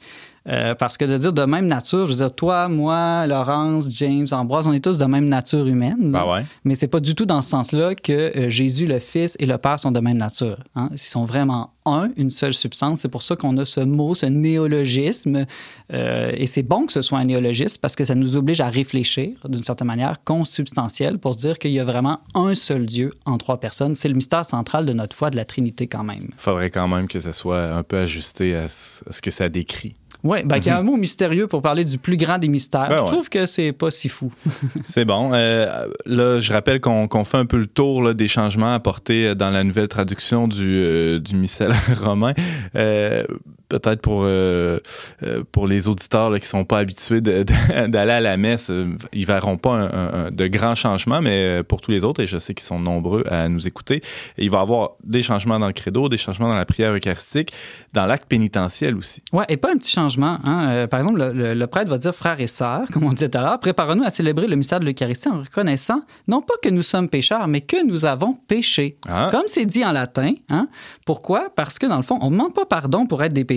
[0.48, 4.26] Euh, parce que de dire de même nature, je veux dire, toi, moi, Laurence, James,
[4.30, 6.12] Ambroise, on est tous de même nature humaine.
[6.12, 6.24] là.
[6.24, 6.44] Ben ouais.
[6.64, 9.58] Mais c'est pas du tout dans ce sens-là que euh, Jésus, le Fils et le
[9.58, 10.58] Père sont de même nature.
[10.76, 10.88] hein.
[10.92, 13.00] Ils sont vraiment un, une seule substance.
[13.00, 15.46] C'est pour ça qu'on a ce mot, ce néologisme.
[15.92, 18.68] Euh, et c'est bon que ce soit un néologisme parce que ça nous oblige à
[18.68, 23.10] réfléchir d'une certaine manière consubstantielle pour se dire qu'il y a vraiment un seul Dieu
[23.24, 23.94] en trois personnes.
[23.94, 26.28] C'est le mystère central de notre foi de la Trinité quand même.
[26.36, 29.94] Faudrait quand même que ça soit un peu ajusté à ce que ça décrit.
[30.26, 32.88] Oui, ben, qu'il y a un mot mystérieux pour parler du plus grand des mystères.
[32.88, 33.10] Ben je ouais.
[33.10, 34.32] trouve que c'est pas si fou.
[34.84, 35.30] C'est bon.
[35.32, 39.50] Euh, là, je rappelle qu'on fait un peu le tour là, des changements apportés dans
[39.50, 41.72] la nouvelle traduction du, euh, du missel
[42.02, 42.32] romain.
[42.74, 43.22] Euh,
[43.68, 44.78] Peut-être pour, euh,
[45.24, 47.20] euh, pour les auditeurs là, qui sont pas habitués
[47.88, 51.62] d'aller à la messe, euh, ils verront pas un- un- un- de grands changements, mais
[51.64, 54.02] pour tous les autres, et je sais qu'ils sont nombreux à nous écouter,
[54.38, 57.52] il va y avoir des changements dans le credo, des changements dans la prière eucharistique,
[57.92, 59.22] dans l'acte pénitentiel aussi.
[59.32, 60.38] Oui, et pas un petit changement.
[60.44, 60.68] hein.
[60.70, 63.28] Euh, par exemple, le, le- le prêtre va dire frères et sœurs, comme on disait
[63.28, 66.68] tout à l'heure, préparons-nous à célébrer le mystère de l'Eucharistie en reconnaissant non pas que
[66.68, 68.98] nous sommes pécheurs, mais que nous avons péché.
[69.08, 69.28] Ah.
[69.32, 70.34] Comme c'est dit en latin.
[70.50, 70.68] Hein?
[71.04, 71.48] Pourquoi?
[71.54, 73.55] Parce que dans le fond, on ne demande pas pardon pour être des pécheurs,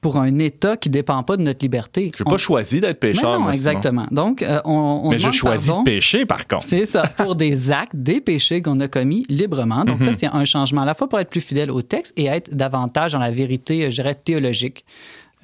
[0.00, 2.10] pour un État qui ne dépend pas de notre liberté.
[2.16, 4.06] Je n'ai On- pas choisi d'être Mais pécheur, non, exactement.
[4.10, 5.82] Donc, euh, on, on Mais choisis pardon.
[5.82, 6.66] de pécher, par contre.
[6.68, 9.84] C'est ça, pour des actes, des péchés qu'on a commis librement.
[9.84, 12.26] Donc là, c'est un changement à la fois pour être plus fidèle au texte et
[12.26, 14.84] être davantage dans la vérité, je dirais, théologique.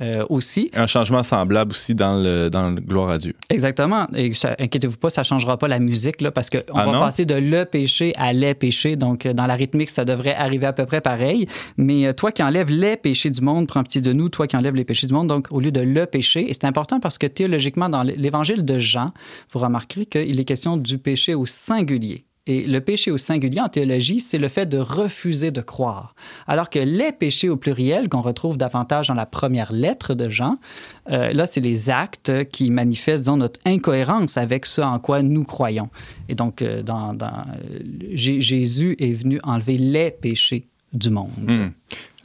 [0.03, 0.71] Euh, aussi.
[0.75, 3.35] Un changement semblable aussi dans le, dans le gloire à Dieu.
[3.51, 4.07] Exactement.
[4.15, 7.01] Et inquiétez-vous pas, ça changera pas la musique, là, parce qu'on Ah va non?
[7.01, 8.97] passer de le péché à les péchés.
[8.97, 11.47] Donc, euh, dans la rythmique, ça devrait arriver à peu près pareil.
[11.77, 14.31] Mais euh, toi qui enlèves les péchés du monde, prends pitié de nous.
[14.31, 16.49] Toi qui enlèves les péchés du monde, donc au lieu de le péché.
[16.49, 19.13] Et c'est important parce que théologiquement, dans l'évangile de Jean,
[19.53, 22.25] vous remarquerez qu'il est question du péché au singulier.
[22.51, 26.17] Et le péché au singulier en théologie, c'est le fait de refuser de croire.
[26.49, 30.57] Alors que les péchés au pluriel, qu'on retrouve davantage dans la première lettre de Jean,
[31.11, 35.91] euh, là, c'est les actes qui manifestent notre incohérence avec ce en quoi nous croyons.
[36.29, 37.79] Et donc, euh, euh,
[38.15, 41.31] Jésus est venu enlever les péchés du monde.
[41.39, 41.69] Hmm.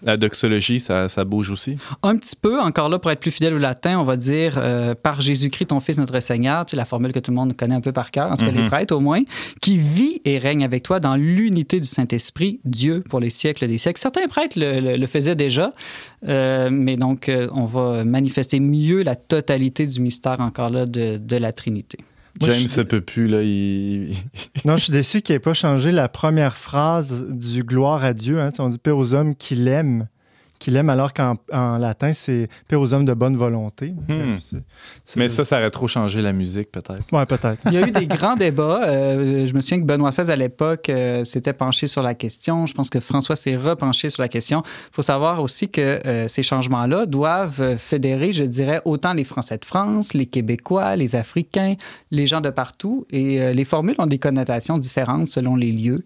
[0.06, 1.78] La doxologie, ça, ça bouge aussi?
[2.04, 4.94] Un petit peu, encore là, pour être plus fidèle au latin, on va dire euh,
[4.96, 7.82] par Jésus-Christ, ton Fils, notre Seigneur, sais, la formule que tout le monde connaît un
[7.82, 8.62] peu par cœur, en tout cas Mhm.
[8.62, 9.24] les prêtres au moins,
[9.62, 13.78] qui vit et règne avec toi dans l'unité du Saint-Esprit, Dieu pour les siècles des
[13.80, 14.00] siècles.
[14.00, 15.72] Certains prêtres le, le- le faisaient déjà,
[16.28, 21.18] euh, mais donc euh, on va manifester mieux la totalité du mystère encore là de,
[21.18, 21.98] de la Trinité.
[22.42, 24.14] Moi, James se peut plus, là, il...
[24.66, 28.42] Non, je suis déçu qu'il n'ait pas changé la première phrase du gloire à Dieu.
[28.42, 28.52] Hein.
[28.60, 30.08] On dit paix aux hommes qui l'aiment.
[30.58, 33.94] Qui l'aiment, alors qu'en en latin, c'est paix aux hommes de bonne volonté.
[34.08, 34.38] Hmm.
[35.04, 37.04] C'est- Mais ça, ça aurait trop changé la musique, peut-être.
[37.12, 37.60] Ouais, peut-être.
[37.66, 38.84] Il y a eu des grands débats.
[38.88, 42.66] Euh, je me souviens que Benoît XVI, à l'époque, euh, s'était penché sur la question.
[42.66, 44.64] Je pense que François s'est repenché sur la question.
[44.66, 49.24] Il faut savoir aussi que euh, ces changements-là doivent euh, fédérer, je dirais, autant les
[49.26, 51.76] Français de France, les Québécois, les Africains,
[52.12, 53.06] les gens de partout.
[53.12, 56.06] Et euh, les formules ont des connotations différentes selon les lieux.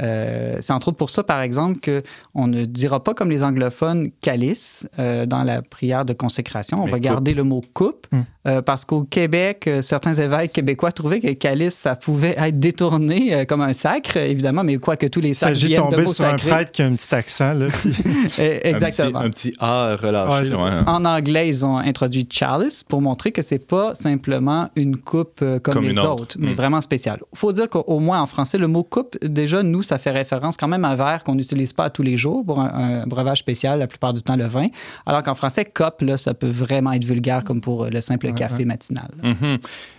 [0.00, 4.10] Euh, c'est entre autres pour ça, par exemple, qu'on ne dira pas comme les anglophones
[4.20, 6.80] calice euh, dans la prière de consécration.
[6.80, 7.04] On Mais va coupe.
[7.04, 8.20] garder le mot coupe Hmm.
[8.46, 13.34] euh, parce qu'au Québec, euh, certains évêques québécois trouvaient que calice, ça pouvait être détourné
[13.34, 16.06] euh, comme un sacre, évidemment, mais quoi que tous les Il sacres s'agit de tomber
[16.06, 17.52] sur un prêtre qui a un petit accent.
[17.54, 17.92] Là, puis-
[18.38, 19.18] Eh, Exactement.
[19.20, 20.54] Un petit, un petit A relâché.
[20.54, 20.70] Ouais, ouais.
[20.86, 25.58] En anglais, ils ont introduit chalice pour montrer que c'est pas simplement une coupe euh,
[25.58, 26.36] comme, Comme les une autres, autre.
[26.38, 26.54] mais Mm.
[26.54, 27.20] vraiment spéciale.
[27.34, 30.68] faut dire qu'au moins en français, le mot coupe, déjà, nous, ça fait référence quand
[30.68, 33.78] même à un verre qu'on n'utilise pas tous les jours pour un, un breuvage spécial,
[33.78, 34.66] la plupart du temps le vin.
[35.06, 38.26] Alors qu'en français, cop, là, ça peut vraiment être vulgaire comme pour euh, le simple
[38.26, 38.64] Ouais, café ouais.
[38.64, 39.08] matinal.
[39.22, 39.58] Mhm.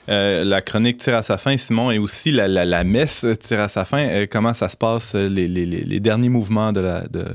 [0.09, 3.59] Euh, la chronique tire à sa fin, Simon, et aussi la, la- la messe tire
[3.59, 3.99] à sa fin.
[4.07, 7.25] Euh, comment ça se passe, les, les- les- les derniers mouvements de la- de,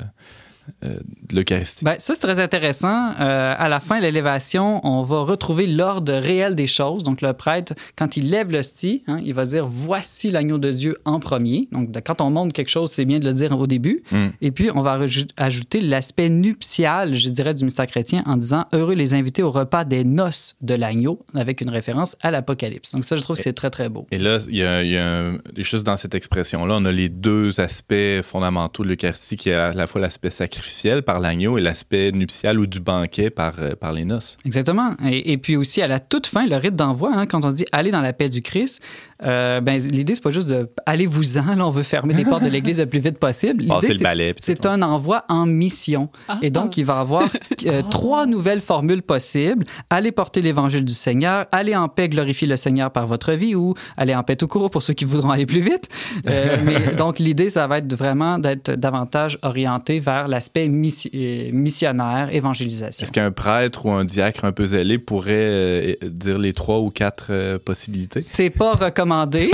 [0.85, 0.99] euh,
[1.31, 1.85] de l'Eucharistie?
[1.85, 3.13] Ben, ça, c'est très intéressant.
[3.21, 7.03] Euh, à la fin de l'élévation, on va retrouver l'ordre réel des choses.
[7.03, 10.99] Donc, le prêtre, quand il lève l'hostie, hein, il va dire Voici l'agneau de Dieu
[11.05, 11.69] en premier.
[11.73, 14.03] Donc, de- quand on montre quelque chose, c'est bien de le dire au début.
[14.11, 14.27] Mm.
[14.41, 14.99] Et puis, on va
[15.37, 19.85] ajouter l'aspect nuptial, je dirais, du mystère chrétien en disant Heureux les invités au repas
[19.85, 22.93] des noces de l'agneau, avec une référence à l'Apocalypse.
[22.93, 24.07] Donc, ça, je trouve que c'est très, très beau.
[24.11, 27.09] Et là, il y a, il y a juste dans cette expression-là, on a les
[27.09, 31.61] deux aspects fondamentaux de l'Eucharistie, qui est à la fois l'aspect sacrificiel par l'agneau et
[31.61, 34.37] l'aspect nuptial ou du banquet par, euh, par les noces.
[34.47, 34.93] Exactement.
[35.05, 37.65] Et, et puis aussi, à la toute fin, le rite d'envoi, hein, quand on dit
[37.73, 38.81] aller dans la paix du Christ,
[39.25, 42.49] euh, ben, l'idée, c'est pas juste de allez-vous-en, là, on veut fermer les portes de
[42.49, 43.67] l'Église le plus vite possible.
[43.67, 43.99] Passer L'idée, le
[44.41, 44.75] c'est- balai.
[44.75, 46.11] un envoi en mission.
[46.29, 46.39] Ah.
[46.43, 47.29] Et donc, il va avoir
[47.67, 49.65] euh, trois nouvelles formules possibles.
[49.91, 53.75] Allez porter l'évangile du Seigneur, allez en paix glorifier le Seigneur par votre vie ou
[53.97, 55.89] allez en paix tout court pour ceux qui voudront aller plus vite.
[56.29, 61.51] Euh, mais donc, l'idée, ça va être vraiment d'être davantage orienté vers l'aspect missi- euh,
[61.53, 63.03] missionnaire, évangélisation.
[63.05, 66.91] Est-ce qu'un prêtre ou un diacre un peu zélé pourrait euh, dire les trois ou
[66.91, 68.21] quatre euh, possibilités?
[68.21, 69.51] C'est pas recommandé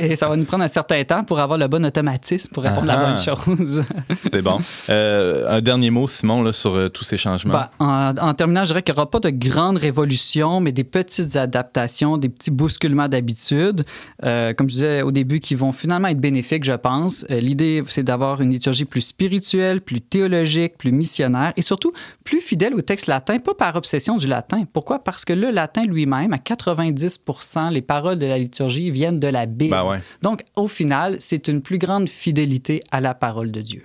[0.00, 2.62] et, et ça va nous prendre un certain temps pour avoir le bon automatisme pour
[2.62, 3.06] répondre à la Ah.
[3.10, 3.82] bonne chose.
[4.32, 4.58] C'est bon.
[4.90, 7.52] Euh, un dernier mot, Simon, là, sur tous ces changements.
[7.54, 10.84] Bah, en, en terminant, je dirais qu'il n'y aura pas de grandes révolutions, mais des
[10.84, 13.84] petites adaptations, des petits bousculements d'habitude,
[14.24, 17.24] euh, comme je disais au début, qui vont finalement être bénéfiques, je pense.
[17.30, 20.27] Euh, L'idée, c'est d'avoir une liturgie plus spirituelle, plus théologique,
[20.76, 21.92] plus missionnaire et surtout
[22.24, 24.64] plus fidèle au texte latin, pas par obsession du latin.
[24.72, 24.98] Pourquoi?
[24.98, 29.46] Parce que le latin lui-même, à 90% les paroles de la liturgie viennent de la
[29.46, 29.70] Bible.
[29.70, 29.98] Ben ouais.
[30.22, 33.84] Donc, au final, c'est une plus grande fidélité à la parole de Dieu.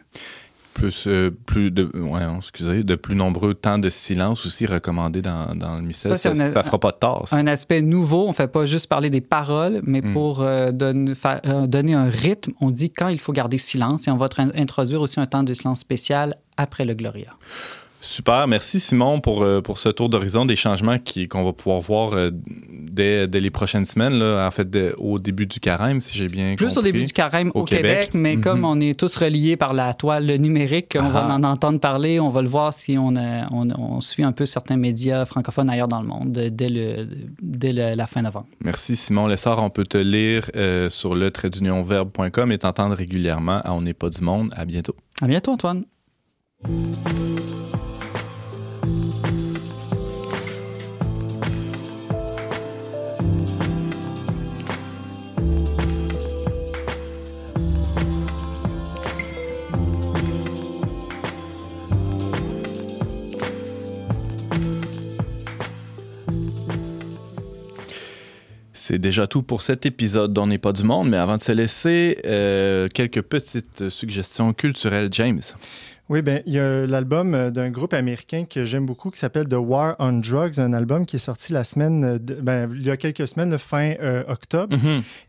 [0.74, 5.56] Plus, euh, plus de, ouais, excusez, de plus nombreux temps de silence aussi recommandés dans,
[5.56, 6.18] dans le mystère.
[6.18, 7.28] Ça, ça fera pas de tort.
[7.28, 7.36] ça.
[7.36, 8.26] un aspect nouveau.
[8.26, 10.14] On ne fait pas juste parler des paroles, mais Mm.
[10.14, 14.18] pour euh, euh, donner un rythme, on dit quand il faut garder silence et on
[14.18, 17.32] va introduire aussi un temps de silence spécial après le Gloria.
[18.06, 18.48] Super.
[18.50, 22.14] Merci, Simon, pour, euh, pour ce tour d'horizon des changements qui- qu'on va pouvoir voir
[22.14, 26.18] euh, dès, dès les prochaines semaines, là, en fait, dès- au début du carême, si
[26.18, 26.80] j'ai bien Plus compris.
[26.80, 28.10] au début du carême au, Au Québec, Québec.
[28.14, 28.42] mais Mhm.
[28.42, 31.34] comme on est tous reliés par la toile numérique, on va Ah.
[31.36, 34.46] en entendre parler, on va le voir si on, a- on, on suit un peu
[34.46, 37.08] certains médias francophones ailleurs dans le monde de- dès, le,
[37.42, 38.48] dès le- la fin novembre.
[38.66, 39.64] Merci, Simon Lessard.
[39.64, 44.10] On peut te lire euh, sur le traitdunionverbe.com et t'entendre régulièrement à On n'est pas
[44.10, 44.50] du monde.
[44.58, 44.96] À bientôt.
[45.22, 45.86] À bientôt, Antoine.
[68.86, 72.18] C'est déjà tout pour cet épisode d'On pas du monde, mais avant de se laisser,
[72.26, 75.40] euh, quelques petites suggestions culturelles, James.
[76.10, 79.48] Oui, ben il y a l'album euh, d'un groupe américain que j'aime beaucoup qui s'appelle
[79.48, 82.92] The War on Drugs, un album qui est sorti la semaine, de- ben, il y
[82.92, 84.76] a quelques semaines, le fin euh, octobre.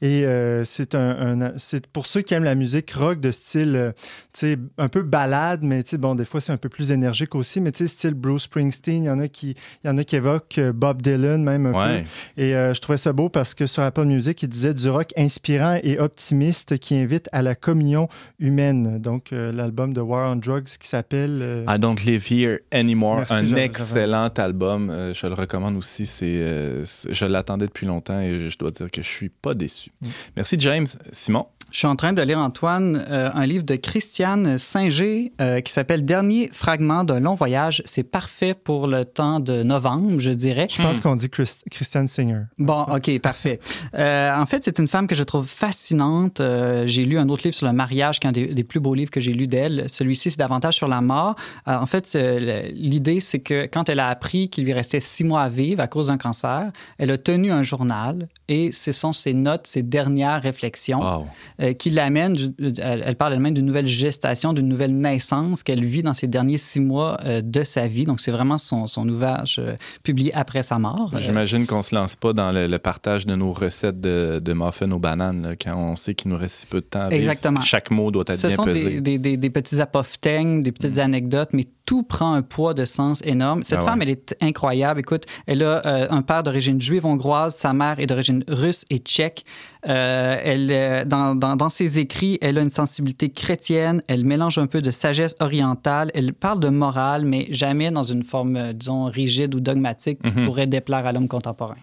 [0.02, 3.76] Et euh, c'est un, un- c'est pour ceux qui aiment la musique rock de style,
[3.76, 3.92] euh,
[4.32, 6.90] tu sais, un peu balade, mais tu sais, bon, des fois c'est un peu plus
[6.90, 9.54] énergique aussi, mais tu sais, style Bruce Springsteen, il y en a qui,
[9.84, 12.04] il y en a qui évoquent Bob Dylan même un Ouais.
[12.34, 12.42] peu.
[12.42, 15.78] Et je trouvais ça beau parce que sur Apple Music, il disait du rock inspirant
[15.84, 18.08] et optimiste qui invite à la communion
[18.40, 18.98] humaine.
[19.00, 23.34] Donc l'album de War on Drugs qui s'appelle euh, I Don't Live Here Anymore, Merci,
[23.34, 24.90] un excellent album.
[24.90, 26.06] Euh, je le recommande aussi.
[26.06, 29.54] C'est, euh, c'est- je l'attendais depuis longtemps et je dois dire que je suis pas
[29.54, 29.90] déçu.
[30.02, 30.06] Mm.
[30.36, 30.86] Merci James.
[31.12, 31.46] Simon?
[31.72, 35.72] Je suis en train de lire, Antoine, euh, un livre de Christiane Singer euh, qui
[35.72, 37.82] s'appelle Dernier fragment d'un long voyage.
[37.84, 40.68] C'est parfait pour le temps de novembre, je dirais.
[40.70, 42.42] Je pense qu'on dit Chris- Christian Singer.
[42.58, 43.58] Bon, OK, parfait.
[43.94, 46.40] Euh, en fait, c'est une femme que je trouve fascinante.
[46.40, 48.78] Euh, j'ai lu un autre livre sur le mariage, qui est un des, des plus
[48.80, 49.84] beaux livres que j'ai lu d'elle.
[49.88, 51.36] Celui-ci, c'est davantage sur la mort.
[51.68, 55.42] Euh, en fait, l'idée, c'est que quand elle a appris qu'il lui restait six mois
[55.42, 59.32] à vivre à cause d'un cancer, elle a tenu un journal et ce sont ses
[59.34, 61.26] notes, ses dernières réflexions Wow.
[61.62, 65.84] euh, qui l'amène, du- elle, elle parle elle-même d'une nouvelle gestation, d'une nouvelle naissance qu'elle
[65.84, 68.05] vit dans ces derniers six mois euh, de sa vie.
[68.05, 71.11] Donc, c'est vraiment son, son ouvrage euh, publié après sa mort.
[71.18, 74.90] J'imagine qu'on se lance pas dans le, le partage de nos recettes de, de muffins
[74.90, 77.22] aux bananes là, quand on sait qu'il nous reste si peu de temps à vivre.
[77.22, 77.61] Exactement.
[77.62, 78.84] Chaque mot doit être Ce bien sont pesé.
[78.84, 82.84] des, des, des- des petits apophthegmes, des petites anecdotes, mais tout prend un poids de
[82.84, 83.62] sens énorme.
[83.62, 83.88] Cette Ah ouais.
[83.90, 85.01] femme, elle est incroyable.
[85.01, 89.45] Écoute, elle a un père d'origine juive hongroise, sa mère est d'origine russe et tchèque.
[89.87, 94.57] Euh, elle, euh, dans, dans, dans ses écrits, elle a une sensibilité chrétienne, elle mélange
[94.57, 98.72] un peu de sagesse orientale, elle parle de morale, mais jamais dans une forme, euh,
[98.72, 100.47] disons, rigide ou dogmatique qui Mhm.
[100.47, 101.76] pourrait déplaire à l'homme contemporain.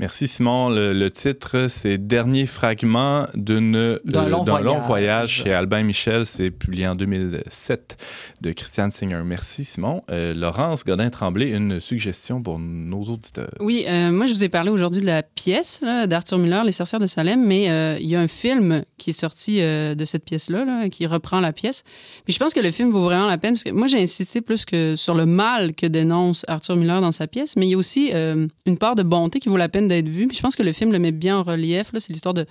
[0.00, 0.70] Merci Simon.
[0.70, 4.86] Le, le titre, c'est Dernier fragment d'une- D'un euh, long voyage.
[4.86, 6.26] voyage chez Albin Michel.
[6.26, 7.96] C'est publié en 2007
[8.40, 9.20] de Christiane Singer.
[9.24, 10.02] Merci Simon.
[10.10, 13.50] Euh, Laurence Godin-Tremblay, une suggestion pour nos auditeurs.
[13.60, 16.72] Oui, euh, moi, je vous ai parlé aujourd'hui de la pièce là, d'Arthur Miller, Les
[16.72, 20.04] sorcières de Salem, mais euh, il y a un film qui est sorti euh, de
[20.04, 21.84] cette pièce-là, là, qui reprend la pièce.
[22.24, 24.40] Puis je pense que le film vaut vraiment la peine, parce que moi, j'ai insisté
[24.40, 27.74] plus que sur le mal que dénonce Arthur Miller dans sa pièce, mais il y
[27.74, 30.26] a aussi euh, une part de bonté qui vaut la peine d'être vue.
[30.26, 31.90] Puis je pense que le film le met bien en relief.
[31.98, 32.46] C'est l'histoire de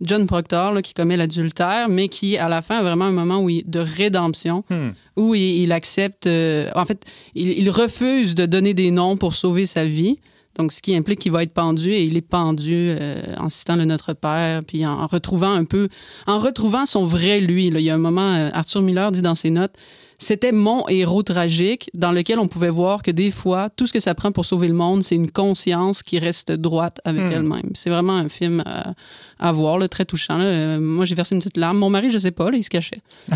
[0.00, 3.40] John Proctor là, qui commet l'adultère, mais qui, à la fin, a vraiment un moment
[3.40, 4.90] où il- de rédemption Hmm.
[5.16, 7.04] où il, il accepte, euh, en fait,
[7.34, 10.18] il, il refuse de donner des noms pour sauver sa vie.
[10.58, 13.76] Donc, ce qui implique qu'il va être pendu et il est pendu euh, en citant
[13.76, 15.88] le Notre Père, puis en, en retrouvant un peu,
[16.26, 17.70] en retrouvant son vrai lui.
[17.70, 17.78] là.
[17.80, 19.72] Il y a un moment, euh, Arthur Miller dit dans ses notes,
[20.22, 24.00] c'était mon héros tragique dans lequel on pouvait voir que des fois, tout ce que
[24.00, 27.32] ça prend pour sauver le monde, c'est une conscience qui reste droite avec Hmm.
[27.32, 27.70] elle-même.
[27.74, 28.94] C'est vraiment un film à,
[29.38, 30.38] à voir, là, très touchant.
[30.38, 30.44] là.
[30.44, 31.78] Euh, moi, j'ai versé une petite larme.
[31.78, 33.00] Mon mari, je sais pas, là, il se cachait.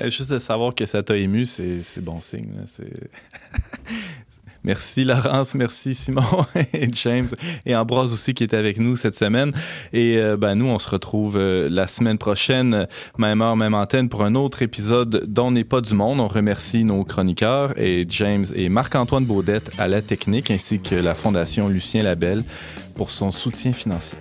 [0.00, 2.48] Euh, Juste de savoir que ça t'a ému, c'est bon signe.
[2.66, 3.10] C'est-
[4.62, 6.22] Merci Laurence, merci Simon
[6.74, 7.28] et James
[7.64, 9.50] et Ambroise aussi qui était avec nous cette semaine.
[9.92, 12.86] Et euh, ben, nous, on se retrouve euh, la semaine prochaine,
[13.16, 16.20] même heure, même antenne, pour un autre épisode d'On n'est pas du monde.
[16.20, 21.14] On remercie nos chroniqueurs et James et Marc-Antoine Baudette à la technique ainsi que la
[21.14, 22.44] Fondation Lucien Labelle
[22.94, 24.18] pour son soutien financier.